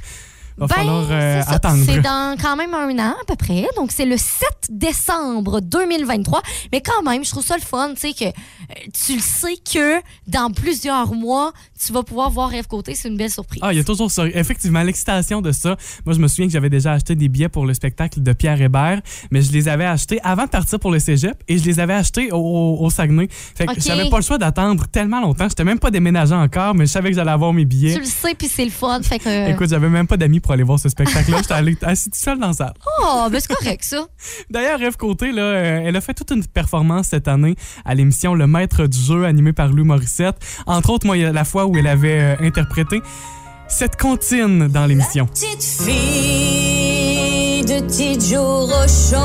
Va 0.57 0.67
falloir 0.67 1.03
euh, 1.03 1.07
Ben, 1.09 1.41
c'est 1.43 1.49
ça. 1.49 1.55
attendre. 1.55 1.83
C'est 1.85 1.99
dans 2.01 2.35
quand 2.41 2.55
même 2.55 2.73
un 2.73 2.89
an 2.99 3.13
à 3.21 3.25
peu 3.27 3.35
près. 3.35 3.67
Donc, 3.75 3.91
c'est 3.91 4.05
le 4.05 4.17
7 4.17 4.47
décembre 4.69 5.59
2023. 5.61 6.41
Mais 6.71 6.81
quand 6.81 7.03
même, 7.03 7.23
je 7.25 7.29
trouve 7.29 7.45
ça 7.45 7.55
le 7.55 7.61
fun, 7.61 7.89
tu 7.93 7.99
sais, 8.01 8.13
que 8.13 8.25
euh, 8.25 8.73
tu 9.05 9.15
le 9.15 9.21
sais 9.21 9.55
que 9.57 9.99
dans 10.27 10.51
plusieurs 10.51 11.13
mois, 11.13 11.51
tu 11.83 11.91
vas 11.91 12.03
pouvoir 12.03 12.29
voir 12.29 12.53
Eve 12.53 12.67
Côté. 12.67 12.95
C'est 12.95 13.09
une 13.09 13.17
belle 13.17 13.29
surprise. 13.31 13.61
Ah, 13.63 13.73
il 13.73 13.77
y 13.77 13.79
a 13.79 13.83
toujours 13.83 14.09
ça. 14.11 14.25
Effectivement, 14.27 14.81
l'excitation 14.83 15.41
de 15.41 15.51
ça. 15.51 15.75
Moi, 16.05 16.15
je 16.15 16.19
me 16.19 16.27
souviens 16.27 16.45
que 16.47 16.53
j'avais 16.53 16.69
déjà 16.69 16.93
acheté 16.93 17.15
des 17.15 17.27
billets 17.27 17.49
pour 17.49 17.65
le 17.65 17.73
spectacle 17.73 18.21
de 18.21 18.33
Pierre 18.33 18.61
Hébert, 18.61 19.01
mais 19.31 19.41
je 19.41 19.51
les 19.51 19.67
avais 19.67 19.85
achetés 19.85 20.19
avant 20.23 20.45
de 20.45 20.49
partir 20.49 20.79
pour 20.79 20.91
le 20.91 20.99
cégep 20.99 21.41
et 21.47 21.57
je 21.57 21.65
les 21.65 21.79
avais 21.79 21.93
achetés 21.93 22.31
au, 22.31 22.37
au- 22.37 22.85
au 22.85 22.89
Saguenay. 22.89 23.27
Fait 23.29 23.65
que 23.65 23.71
Ok. 23.71 23.79
j'avais 23.81 24.09
pas 24.09 24.17
le 24.17 24.23
choix 24.23 24.37
d'attendre 24.37 24.87
tellement 24.87 25.21
longtemps. 25.21 25.49
J'étais 25.49 25.63
même 25.63 25.79
pas 25.79 25.91
déménagé 25.91 26.33
encore, 26.33 26.75
mais 26.75 26.85
je 26.85 26.91
savais 26.91 27.09
que 27.09 27.15
j'allais 27.15 27.31
avoir 27.31 27.51
mes 27.53 27.65
billets. 27.65 27.93
Tu 27.95 27.99
le 27.99 28.05
sais, 28.05 28.35
puis 28.35 28.47
c'est 28.47 28.65
le 28.65 28.71
fun. 28.71 29.01
Fait 29.01 29.19
que. 29.19 29.27
euh, 29.27 29.47
Écoute, 29.51 29.69
j'avais 29.69 29.89
même 29.89 30.07
pas 30.07 30.17
d'amis 30.17 30.39
pour 30.45 30.53
aller 30.53 30.63
voir 30.63 30.79
ce 30.79 30.87
spectacle-là. 30.89 31.37
J'étais 31.41 31.53
allé 31.53 31.75
assis 31.81 32.11
tout 32.11 32.17
seul 32.17 32.39
dans 32.39 32.47
la 32.47 32.53
salle. 32.53 32.73
Oh, 33.01 33.27
ben 33.31 33.39
c'est 33.39 33.53
correct, 33.53 33.83
ça. 33.83 34.05
D'ailleurs, 34.51 34.81
Eve 34.81 34.95
Côté, 34.95 35.31
là, 35.31 35.41
euh, 35.41 35.81
elle 35.83 35.95
a 35.95 36.01
fait 36.01 36.13
toute 36.13 36.29
une 36.31 36.45
performance 36.45 37.07
cette 37.07 37.27
année 37.27 37.55
à 37.83 37.95
l'émission 37.95 38.35
Le 38.35 38.45
Maître 38.45 38.85
du 38.85 38.99
jeu 38.99 39.25
animé 39.25 39.53
par 39.53 39.69
Louis 39.69 39.83
Morissette. 39.83 40.35
Entre 40.67 40.91
autres, 40.91 41.07
moi, 41.07 41.17
il 41.17 41.23
y 41.23 41.25
a 41.25 41.31
la 41.31 41.45
fois 41.45 41.65
où 41.65 41.75
elle 41.75 41.87
avait 41.87 42.21
euh, 42.21 42.35
interprété 42.41 43.01
cette 43.67 43.99
comptine 43.99 44.67
dans 44.67 44.85
l'émission. 44.85 45.25
Petite 45.25 45.63
fille 45.63 45.95
de 47.65 47.79
Tidjo 47.87 48.67
Rochon, 48.67 49.17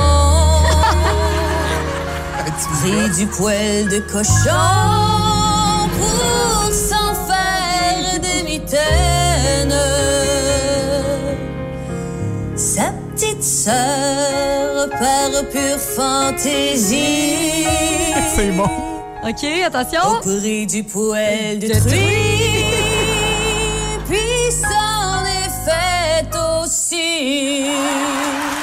pris 2.81 3.11
du 3.19 3.27
poil 3.27 3.89
de 3.89 3.99
cochon 4.11 5.91
pour 5.99 6.73
sœur 13.61 14.88
par 14.88 15.49
pure 15.51 15.79
fantaisie. 15.79 17.66
C'est 18.35 18.53
bon. 18.53 18.68
OK, 19.23 19.44
attention. 19.66 20.18
Auprès 20.18 20.64
du 20.64 20.83
poêle 20.83 21.59
détruit, 21.59 22.64
puis 24.09 24.51
s'en 24.51 25.27
est 25.27 25.53
fait 25.66 26.35
aussi. 26.62 27.66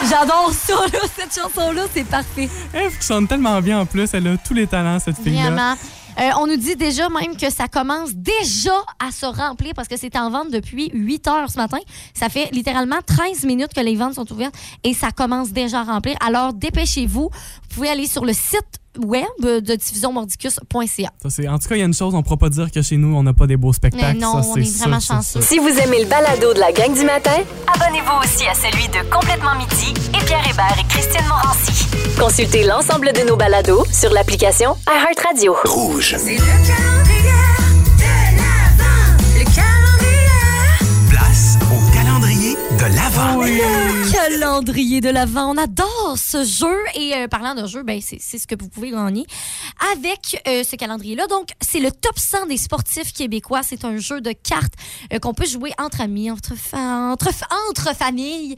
J'adore 0.10 0.52
ça, 0.52 0.74
là, 0.92 1.00
cette 1.16 1.36
chanson-là, 1.36 1.84
c'est 1.94 2.08
parfait. 2.08 2.50
Elle 2.74 2.90
chante 3.00 3.30
tellement 3.30 3.62
bien 3.62 3.82
en 3.82 3.86
plus. 3.86 4.10
Elle 4.14 4.28
a 4.28 4.38
tous 4.38 4.56
les 4.56 4.66
talents, 4.66 4.98
cette 5.00 5.18
fille-là. 5.18 5.52
Vraiment. 5.52 5.76
Euh, 6.20 6.30
on 6.40 6.48
nous 6.48 6.58
dit 6.58 6.76
déjà 6.76 7.10
même 7.10 7.36
que 7.38 7.50
ça 7.52 7.68
commence 7.68 8.14
déjà 8.14 8.72
à 9.06 9.12
se 9.12 9.26
remplir 9.26 9.74
parce 9.76 9.88
que 9.88 9.98
c'est 9.98 10.16
en 10.18 10.30
vente 10.30 10.52
depuis 10.52 10.90
8 10.94 11.28
heures 11.28 11.50
ce 11.50 11.58
matin. 11.58 11.78
Ça 12.14 12.30
fait 12.30 12.50
littéralement 12.52 12.98
13 13.06 13.44
minutes 13.46 13.74
que 13.76 13.82
les 13.82 13.96
ventes 13.96 14.16
sont 14.16 14.32
ouvertes 14.32 14.56
et 14.84 14.94
ça 14.94 15.12
commence 15.12 15.52
déjà 15.52 15.82
à 15.82 15.84
remplir. 15.84 16.16
Alors 16.26 16.54
dépêchez-vous. 16.54 17.30
Vous 17.30 17.76
pouvez 17.76 17.90
aller 17.90 18.08
sur 18.08 18.26
le 18.26 18.34
site 18.34 18.80
web 18.98 19.26
de 19.42 19.76
diffusionmordicus.ca. 19.76 21.12
En 21.54 21.60
tout 21.60 21.70
cas, 21.70 21.76
il 21.76 21.80
y 21.80 21.82
a 21.82 21.86
une 21.86 21.94
chose, 21.94 22.14
on 22.14 22.18
ne 22.18 22.22
pourra 22.24 22.38
pas 22.38 22.50
dire 22.50 22.72
que 22.72 22.82
chez 22.82 22.98
nous, 22.98 23.16
on 23.16 23.22
n'a 23.24 23.34
pas 23.34 23.46
des 23.48 23.58
beaux 23.58 23.74
spectacles. 23.74 24.14
Mais 24.18 24.20
non, 24.20 24.42
Ça, 24.42 24.50
on 24.50 24.54
c'est 24.56 24.62
est 24.62 24.78
vraiment 24.80 25.00
chanceux. 25.00 25.42
Si 25.42 25.60
vous 25.60 25.68
aimez 25.70 26.02
le 26.02 26.08
balado 26.08 26.54
de 26.54 26.60
la 26.60 26.72
gang 26.72 26.94
du 26.94 27.06
matin, 27.06 27.38
abonnez-vous 27.76 28.24
aussi 28.24 28.48
à 28.48 28.56
celui 28.56 28.88
de 28.88 29.08
Complètement 29.12 29.54
Midi 29.56 29.94
et 30.20 30.26
Pierre 30.26 30.44
Hébert 30.50 30.76
et 30.80 30.88
Christine 30.88 31.26
Morancy. 31.28 31.86
Consultez 32.20 32.64
l'ensemble 32.64 33.12
de 33.14 33.28
nos 33.28 33.36
balados 33.38 33.84
sur 33.92 34.12
l'application 34.12 34.76
iHeartRadio. 34.90 35.56
Rouge. 35.66 36.07
C'est 36.16 36.38
de 43.18 43.24
l'Avent. 43.24 44.12
Calendrier 44.12 45.02
de 45.02 45.10
l'Avent. 45.10 45.52
On 45.54 45.58
adore 45.58 46.16
ce 46.18 46.44
jeu. 46.44 46.76
Et 46.96 47.14
euh, 47.16 47.28
parlant 47.28 47.56
de 47.56 47.66
jeu, 47.68 47.82
ben, 47.84 48.00
c'est 48.02 48.18
c'est 48.20 48.38
ce 48.38 48.46
que 48.48 48.56
vous 48.60 48.70
pouvez 48.70 48.92
gagner 48.92 49.26
avec 49.94 50.42
euh, 50.48 50.64
ce 50.64 50.76
calendrier-là. 50.76 51.26
Donc, 51.28 51.48
c'est 51.62 51.80
le 51.80 51.90
top 51.92 52.18
100 52.18 52.48
des 52.48 52.58
sportifs 52.58 53.14
québécois. 53.14 53.62
C'est 53.64 53.86
un 53.86 53.98
jeu 53.98 54.22
de 54.22 54.32
cartes 54.32 54.74
euh, 55.14 55.20
qu'on 55.20 55.34
peut 55.34 55.46
jouer 55.48 55.72
entre 55.80 56.02
amis, 56.02 56.30
entre, 56.30 56.56
fa- 56.56 56.78
entre, 57.12 57.30
entre 57.70 57.96
familles. 57.96 58.56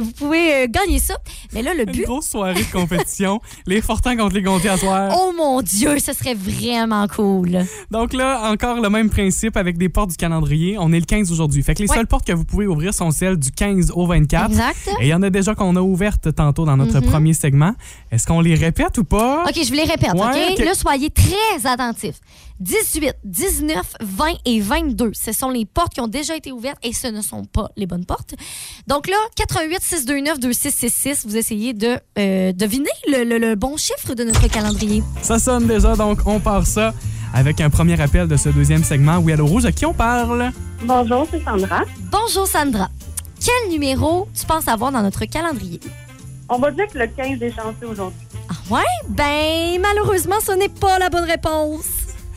Vous 0.00 0.10
pouvez 0.12 0.66
gagner 0.68 0.98
ça. 0.98 1.16
Mais 1.52 1.62
là, 1.62 1.72
le 1.74 1.84
Une 1.86 1.92
but... 1.92 2.04
grosse 2.04 2.26
soirée 2.28 2.54
de 2.64 2.72
compétition. 2.72 3.40
les 3.66 3.80
Fortins 3.80 4.16
contre 4.16 4.34
les 4.34 4.42
Gontiers 4.42 4.70
à 4.70 4.76
soir. 4.76 5.14
Oh 5.16 5.32
mon 5.36 5.62
Dieu, 5.62 5.98
ce 5.98 6.12
serait 6.12 6.34
vraiment 6.34 7.06
cool. 7.08 7.64
Donc 7.90 8.12
là, 8.12 8.50
encore 8.50 8.80
le 8.80 8.90
même 8.90 9.10
principe 9.10 9.56
avec 9.56 9.78
des 9.78 9.88
portes 9.88 10.10
du 10.10 10.16
calendrier. 10.16 10.76
On 10.78 10.92
est 10.92 11.00
le 11.00 11.06
15 11.06 11.30
aujourd'hui. 11.32 11.62
Fait 11.62 11.74
que 11.74 11.82
les 11.82 11.88
Ouais. 11.90 11.96
seules 11.96 12.06
portes 12.06 12.26
que 12.26 12.32
vous 12.32 12.44
pouvez 12.44 12.66
ouvrir 12.66 12.94
sont 12.94 13.10
celles 13.10 13.36
du 13.36 13.50
15 13.50 13.92
au 13.94 13.99
24. 14.06 14.50
Exact. 14.50 14.88
Et 15.00 15.06
il 15.06 15.08
y 15.08 15.14
en 15.14 15.22
a 15.22 15.30
déjà 15.30 15.54
qu'on 15.54 15.74
a 15.76 15.80
ouvertes 15.80 16.34
tantôt 16.34 16.64
dans 16.64 16.76
notre 16.76 17.00
Mhm. 17.00 17.06
premier 17.10 17.32
segment. 17.34 17.72
Est-ce 18.10 18.26
qu'on 18.26 18.40
les 18.40 18.54
répète 18.54 18.98
ou 18.98 19.04
pas? 19.04 19.44
OK, 19.44 19.54
je 19.62 19.68
vous 19.68 19.74
les 19.74 19.84
répète, 19.84 20.12
Ouais, 20.14 20.20
OK? 20.50 20.58
ok. 20.58 20.64
Là, 20.64 20.74
soyez 20.74 21.10
très 21.10 21.66
attentifs. 21.66 22.20
18, 22.60 23.14
19, 23.24 23.94
20 24.02 24.34
et 24.44 24.60
22, 24.60 25.12
ce 25.14 25.32
sont 25.32 25.48
les 25.48 25.64
portes 25.64 25.94
qui 25.94 26.00
ont 26.02 26.08
déjà 26.08 26.36
été 26.36 26.52
ouvertes 26.52 26.76
et 26.82 26.92
ce 26.92 27.06
ne 27.06 27.22
sont 27.22 27.44
pas 27.46 27.68
les 27.76 27.86
bonnes 27.86 28.04
portes. 28.04 28.34
Donc 28.86 29.08
là, 29.08 29.16
88 29.36 29.80
629 29.80 30.38
2666, 30.40 31.24
vous 31.26 31.36
essayez 31.38 31.72
de 31.72 31.96
euh, 32.18 32.52
deviner 32.52 32.90
le, 33.08 33.24
le- 33.24 33.38
le 33.38 33.54
bon 33.54 33.78
chiffre 33.78 34.14
de 34.14 34.24
notre 34.24 34.46
calendrier. 34.48 35.02
Ça 35.22 35.38
sonne 35.38 35.66
déjà, 35.66 35.96
donc 35.96 36.18
on 36.26 36.38
part 36.38 36.66
ça 36.66 36.92
avec 37.32 37.62
un 37.62 37.70
premier 37.70 37.98
appel 37.98 38.28
de 38.28 38.36
ce 38.36 38.50
deuxième 38.50 38.84
segment. 38.84 39.16
Oui, 39.18 39.32
allô 39.32 39.46
Rouge, 39.46 39.64
à 39.64 39.72
qui 39.72 39.86
on 39.86 39.94
parle? 39.94 40.50
Bonjour, 40.84 41.26
c'est 41.30 41.42
Sandra. 41.42 41.80
Bonjour 42.12 42.46
Sandra. 42.46 42.88
Quel 43.44 43.70
numéro 43.72 44.28
tu 44.38 44.44
penses 44.46 44.68
avoir 44.68 44.92
dans 44.92 45.02
notre 45.02 45.24
calendrier? 45.24 45.80
On 46.48 46.58
va 46.58 46.70
dire 46.70 46.86
que 46.92 46.98
le 46.98 47.06
15 47.06 47.40
est 47.42 47.50
chanceux 47.54 47.86
aujourd'hui. 47.90 48.18
Ah 48.48 48.54
ouais? 48.74 48.82
Ben, 49.08 49.80
malheureusement, 49.80 50.36
ce 50.44 50.52
n'est 50.52 50.68
pas 50.68 50.98
la 50.98 51.08
bonne 51.08 51.24
réponse. 51.24 51.86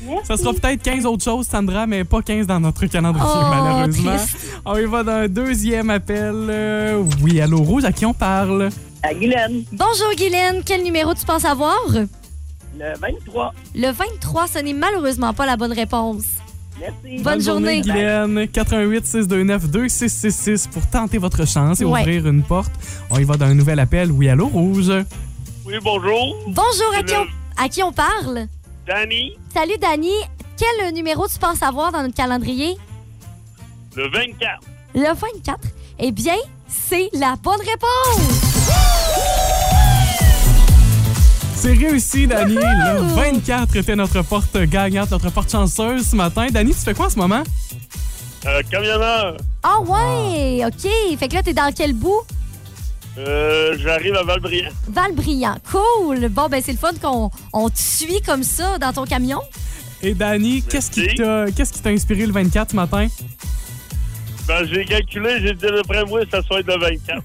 Merci. 0.01 0.27
Ça 0.27 0.37
sera 0.37 0.53
peut-être 0.53 0.81
15 0.83 1.05
autres 1.05 1.23
choses, 1.23 1.47
Sandra, 1.47 1.87
mais 1.87 2.03
pas 2.03 2.21
15 2.21 2.45
dans 2.45 2.59
notre 2.59 2.85
calendrier, 2.85 3.25
Oh, 3.25 3.45
malheureusement. 3.49 4.15
triste. 4.17 4.37
On 4.65 4.77
y 4.77 4.85
va 4.85 5.03
d'un 5.03 5.27
deuxième 5.27 5.89
appel. 5.89 6.31
Euh, 6.49 7.03
oui, 7.21 7.39
allô 7.41 7.59
Rouge, 7.59 7.85
à 7.85 7.91
qui 7.91 8.05
on 8.05 8.13
parle? 8.13 8.69
À 9.01 9.13
Guylaine, 9.13 9.63
Bonjour 9.71 10.13
Guylaine, 10.15 10.61
quel 10.65 10.83
numéro 10.83 11.13
tu 11.13 11.25
penses 11.25 11.45
avoir? 11.45 11.77
le 12.75 12.97
23. 12.99 13.53
Le 13.75 13.91
23, 13.91 14.47
ce 14.47 14.59
n'est 14.59 14.73
malheureusement 14.73 15.33
pas 15.33 15.45
la 15.45 15.55
bonne 15.57 15.73
réponse. 15.73 16.23
Merci. 16.79 17.23
Bonne 17.23 17.41
journée. 17.41 17.81
Guylaine. 17.81 18.47
88 18.47 19.05
629 19.05 19.69
2666 19.69 20.67
pour 20.67 20.85
tenter 20.87 21.17
votre 21.17 21.47
chance 21.47 21.81
et 21.81 21.85
Ouais. 21.85 22.01
ouvrir 22.01 22.27
une 22.27 22.43
porte. 22.43 22.71
On 23.09 23.17
y 23.19 23.23
va 23.23 23.37
d'un 23.37 23.53
nouvel 23.53 23.79
appel. 23.79 24.11
Oui, 24.11 24.29
allô 24.29 24.47
Rouge? 24.47 24.91
Oui, 25.65 25.75
bonjour. 25.81 26.35
Bonjour, 26.47 26.93
à 26.97 27.03
qui, 27.03 27.13
on, 27.15 27.63
à 27.63 27.69
qui 27.69 27.83
on 27.83 27.91
parle? 27.93 28.47
Danny, 28.87 29.33
Salut, 29.53 29.77
Dani. 29.79 30.11
Quel 30.57 30.93
numéro 30.93 31.27
tu 31.27 31.37
penses 31.39 31.63
avoir 31.63 31.91
dans 31.91 32.01
notre 32.01 32.15
calendrier? 32.15 32.77
le 33.95 34.09
24. 34.09 34.59
Le 34.95 35.13
24. 35.13 35.59
Eh 35.99 36.11
bien, 36.11 36.35
c'est 36.67 37.09
la 37.13 37.35
bonne 37.41 37.59
réponse. 37.59 39.72
C'est 41.63 41.71
réussi, 41.71 42.27
Dani. 42.27 42.55
Le 42.55 43.15
24 43.15 43.77
était 43.77 43.95
notre 43.95 44.21
porte 44.21 44.57
gagnante, 44.63 45.11
notre 45.11 45.29
porte 45.29 45.49
chanceuse 45.49 46.05
ce 46.09 46.13
matin. 46.13 46.47
Dani, 46.51 46.73
tu 46.73 46.81
fais 46.81 46.93
quoi 46.93 47.05
en 47.05 47.09
ce 47.09 47.15
moment? 47.17 47.41
Euh, 48.45 48.61
camionneur, 48.69 49.37
Ah 49.63 49.79
ouais, 49.79 50.65
OK. 50.65 51.17
Fait 51.17 51.27
que 51.29 51.35
là, 51.35 51.41
t'es 51.41 51.53
dans 51.53 51.71
quel 51.73 51.93
bout? 51.93 52.19
euh, 53.17 53.77
j'arrive 53.79 54.13
à 54.15 54.23
Valbriand. 54.23 54.71
Val-Brillant. 54.89 55.55
Cool. 55.71 56.27
Bon, 56.27 56.49
ben 56.49 56.61
c'est 56.61 56.73
le 56.73 56.77
fun 56.77 56.91
qu'on 57.01 57.31
on 57.53 57.69
te 57.69 57.79
suit 57.79 58.19
comme 58.25 58.43
ça 58.43 58.77
dans 58.77 58.91
ton 58.91 59.05
camion. 59.05 59.39
Et 60.01 60.13
Dani, 60.13 60.63
qu'est-ce 60.63 60.91
qui 60.91 61.15
t'a 61.15 61.45
qu'est-ce 61.55 61.71
qui 61.71 61.79
t'a 61.79 61.91
inspiré 61.91 62.25
le 62.25 62.33
24 62.33 62.71
ce 62.71 62.75
matin? 62.75 63.07
Ben, 64.47 64.65
j'ai 64.65 64.83
calculé, 64.83 65.39
j'ai 65.41 65.53
dit 65.53 65.65
d'après 65.65 66.03
moi, 66.05 66.19
ça 66.29 66.41
soit 66.41 66.61
le 66.61 66.77
24. 66.77 67.23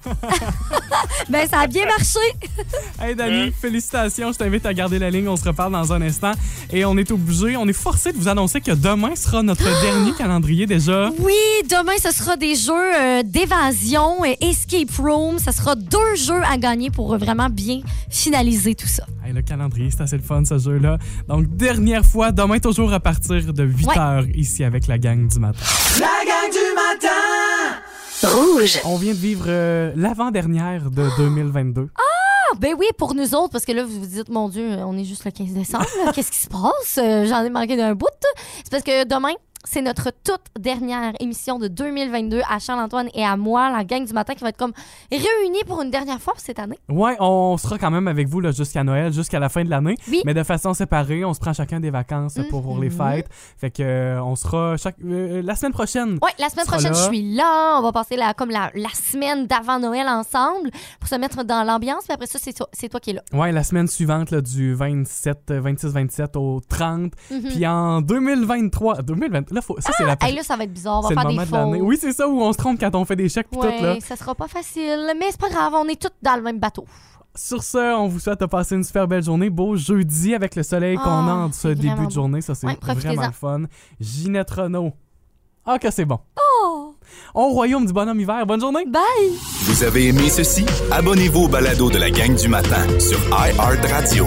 Ben, 1.28 1.46
ça 1.48 1.61
a 1.61 1.66
bien 1.66 1.85
marché. 1.85 2.18
Hey 3.00 3.14
Dani, 3.14 3.52
félicitations, 3.52 4.33
je 4.33 4.38
t'invite 4.38 4.66
à 4.66 4.74
garder 4.74 4.98
la 4.98 5.09
ligne, 5.09 5.28
on 5.28 5.37
se 5.37 5.44
reparle 5.44 5.72
dans 5.72 5.92
un 5.92 6.02
instant. 6.02 6.33
Et 6.72 6.85
on 6.85 6.96
est 6.96 7.12
obligé, 7.12 7.57
on 7.57 7.68
est 7.68 7.72
forcé 7.72 8.12
de 8.12 8.16
vous 8.16 8.26
annoncer 8.26 8.61
que 8.61 8.72
demain 8.72 9.14
sera 9.14 9.42
notre 9.42 9.62
dernier 9.83 10.12
calendrier 10.14 10.66
déjà. 10.66 11.11
Oui, 11.20 11.35
demain, 11.70 11.92
ce 12.02 12.11
sera 12.12 12.37
des 12.37 12.57
jeux 12.57 12.72
euh, 12.72 13.22
d'évasion, 13.24 14.24
et 14.24 14.37
escape 14.40 14.90
room. 14.98 15.38
Ce 15.38 15.52
sera 15.52 15.76
deux 15.76 16.16
jeux 16.16 16.42
à 16.50 16.57
gagner 16.57 16.90
pour 16.90 17.14
euh, 17.14 17.18
vraiment 17.18 17.48
bien 17.48 17.81
finaliser 18.11 18.74
tout 18.74 18.88
ça. 18.88 19.04
Hey, 19.24 19.33
le 19.33 19.42
calendrier, 19.42 19.90
c'est 19.90 20.02
assez 20.02 20.16
le 20.16 20.22
fun 20.22 20.44
ce 20.44 20.59
jeu-là. 20.59 20.98
Donc, 21.28 21.46
dernière 21.57 22.04
fois, 22.04 22.33
demain 22.33 22.59
toujours 22.59 22.92
à 22.92 23.00
partir 23.00 23.52
de 23.52 23.64
8h 23.64 24.35
ici 24.35 24.64
avec 24.64 24.88
la 24.88 24.98
gang 24.98 25.28
du 25.28 25.38
matin. 25.38 25.61
La 26.00 26.07
gang 26.07 26.09
du 26.09 26.26
matin 26.26 26.27
Rouge. 28.24 28.81
On 28.85 28.96
vient 28.96 29.12
de 29.12 29.18
vivre 29.18 29.44
euh, 29.48 29.92
l'avant-dernière 29.96 30.90
de 30.90 31.07
2022. 31.16 31.88
Ah, 31.96 32.54
ben 32.59 32.74
oui, 32.78 32.87
pour 32.96 33.14
nous 33.14 33.35
autres, 33.35 33.50
parce 33.50 33.64
que 33.64 33.72
là, 33.72 33.85
vous 33.85 34.00
vous 34.00 34.07
dites, 34.07 34.28
mon 34.28 34.48
Dieu, 34.48 34.66
on 34.87 34.96
est 34.96 35.04
juste 35.04 35.24
le 35.24 35.31
15 35.31 35.48
décembre. 35.52 35.87
là. 36.04 36.12
Qu'est-ce 36.12 36.31
qui 36.33 36.38
se 36.38 36.48
passe? 36.48 36.98
Euh, 36.98 37.26
J'en 37.26 37.44
ai 37.44 37.50
manqué 37.50 37.76
d'un 37.76 37.94
bout. 37.94 38.07
C'est 38.64 38.70
parce 38.70 38.83
que 38.83 39.04
demain, 39.04 39.35
c'est 39.70 39.83
notre 39.83 40.11
toute 40.24 40.46
dernière 40.59 41.12
émission 41.20 41.59
de 41.59 41.68
2022 41.68 42.40
à 42.48 42.59
Charles-Antoine 42.59 43.11
et 43.12 43.22
à 43.22 43.37
moi, 43.37 43.70
la 43.70 43.85
gang 43.85 44.02
du 44.02 44.14
matin, 44.14 44.35
qui 44.35 44.42
va 44.42 44.48
être 44.48 44.57
comme 44.57 44.72
réunis 45.11 45.62
pour 45.66 45.83
une 45.83 45.90
dernière 45.90 46.20
fois 46.22 46.33
cette 46.38 46.59
année. 46.59 46.78
Ouais, 46.88 47.16
on 47.20 47.59
sera 47.59 47.76
quand 47.76 47.90
même 47.90 48.09
avec 48.09 48.28
vous 48.28 48.40
là, 48.40 48.50
jusqu'à 48.50 48.83
Noël, 48.83 49.12
jusqu'à 49.12 49.38
la 49.38 49.50
fin 49.50 49.62
de 49.64 49.68
l'année. 49.68 49.96
Oui. 50.09 50.22
Mais 50.24 50.33
de 50.33 50.42
façon 50.42 50.72
séparée, 50.72 51.22
on 51.22 51.35
se 51.35 51.40
prend 51.40 51.52
chacun 51.52 51.81
des 51.81 51.90
vacances 51.90 52.38
pour 52.48 52.78
les 52.78 52.88
fêtes. 52.88 53.28
Fait 53.59 53.70
que 53.70 53.83
euh, 53.83 54.22
on 54.22 54.37
sera 54.37 54.78
chaque 54.78 54.96
euh, 55.04 55.42
la 55.42 55.54
semaine 55.54 55.72
prochaine. 55.72 56.18
Ouais, 56.22 56.31
la 56.38 56.48
semaine 56.48 56.66
prochaine, 56.66 56.92
là. 56.92 56.98
je 56.98 57.04
suis 57.04 57.35
là. 57.35 57.76
On 57.78 57.83
va 57.83 57.92
passer 57.92 58.16
la, 58.16 58.33
comme 58.33 58.50
la, 58.50 58.70
la 58.74 58.88
semaine 58.90 59.46
d'avant 59.46 59.78
Noël 59.78 60.09
ensemble 60.09 60.70
pour 60.98 61.11
se 61.11 61.16
mettre 61.16 61.44
dans 61.44 61.62
l'ambiance. 61.62 62.04
Puis 62.04 62.14
après 62.14 62.26
ça, 62.26 62.38
c'est 62.40 62.54
toi, 62.54 62.68
c'est 62.72 62.88
toi 62.88 63.00
qui 63.00 63.11
es 63.11 63.14
là. 63.14 63.22
Ouais, 63.35 63.52
la 63.52 63.64
semaine 63.64 63.87
suivante 63.87 64.31
là, 64.31 64.40
du 64.40 64.72
27 64.72 65.50
euh, 65.50 65.61
26 65.61 65.88
27 65.88 66.37
au 66.37 66.61
30. 66.66 67.12
Mhm. 67.31 67.42
Puis 67.42 67.66
en 67.66 68.00
2023, 68.00 69.02
2020 69.02 69.57
là 69.58 69.62
faut 69.62 69.76
ça 69.80 69.92
c'est 69.96 70.04
la 70.04 70.16
Hey, 70.20 70.34
là, 70.34 70.42
ça 70.42 70.56
va 70.56 70.64
être 70.64 70.72
bizarre. 70.72 70.98
On 70.98 71.02
va 71.02 71.08
c'est 71.08 71.14
le 71.14 71.20
faire 71.20 71.28
des 71.30 71.34
moment 71.36 71.46
de 71.66 71.72
l'année. 71.72 71.80
Oui, 71.82 71.98
c'est 72.00 72.12
ça 72.12 72.28
où 72.28 72.40
on 72.40 72.52
se 72.52 72.58
trompe 72.58 72.78
quand 72.80 72.94
on 72.94 73.04
fait 73.04 73.16
des 73.16 73.28
chèques 73.28 73.50
tout 73.50 73.62
là. 73.62 73.96
Ça 74.00 74.16
sera 74.16 74.34
pas 74.34 74.48
facile, 74.48 75.12
mais 75.18 75.26
c'est 75.30 75.40
pas 75.40 75.50
grave, 75.50 75.72
on 75.74 75.86
est 75.88 76.00
tous 76.00 76.10
dans 76.22 76.36
le 76.36 76.42
même 76.42 76.58
bateau. 76.58 76.84
Sur 77.34 77.62
ce, 77.62 77.94
on 77.96 78.08
vous 78.08 78.18
souhaite 78.18 78.40
de 78.40 78.46
passer 78.46 78.74
une 78.74 78.82
super 78.82 79.06
belle 79.06 79.22
journée. 79.22 79.48
Beau 79.48 79.76
jeudi 79.76 80.34
avec 80.34 80.56
le 80.56 80.64
soleil 80.64 80.96
qu'on 80.96 81.04
a 81.28 81.30
Ah, 81.30 81.34
en 81.46 81.52
ce 81.52 81.68
début 81.68 82.06
de 82.06 82.10
journée. 82.10 82.40
Ça, 82.40 82.54
c'est 82.56 82.66
Ouais, 82.66 82.76
vraiment 82.80 83.26
le 83.26 83.32
fun. 83.32 83.62
Ginette 84.00 84.50
Renault. 84.50 84.92
Ah, 85.64 85.78
que 85.78 85.90
c'est 85.92 86.04
bon. 86.04 86.18
Oh! 86.64 86.94
Au 87.34 87.48
royaume 87.50 87.86
du 87.86 87.92
bonhomme 87.92 88.18
hiver. 88.18 88.44
Bonne 88.44 88.60
journée. 88.60 88.84
Bye! 88.86 89.02
Vous 89.64 89.84
avez 89.84 90.08
aimé 90.08 90.30
ceci? 90.30 90.66
Abonnez-vous 90.90 91.42
au 91.44 91.48
balado 91.48 91.90
de 91.90 91.98
la 91.98 92.10
gang 92.10 92.34
du 92.34 92.48
matin 92.48 92.84
sur 92.98 93.18
iHeartRadio. 93.30 94.26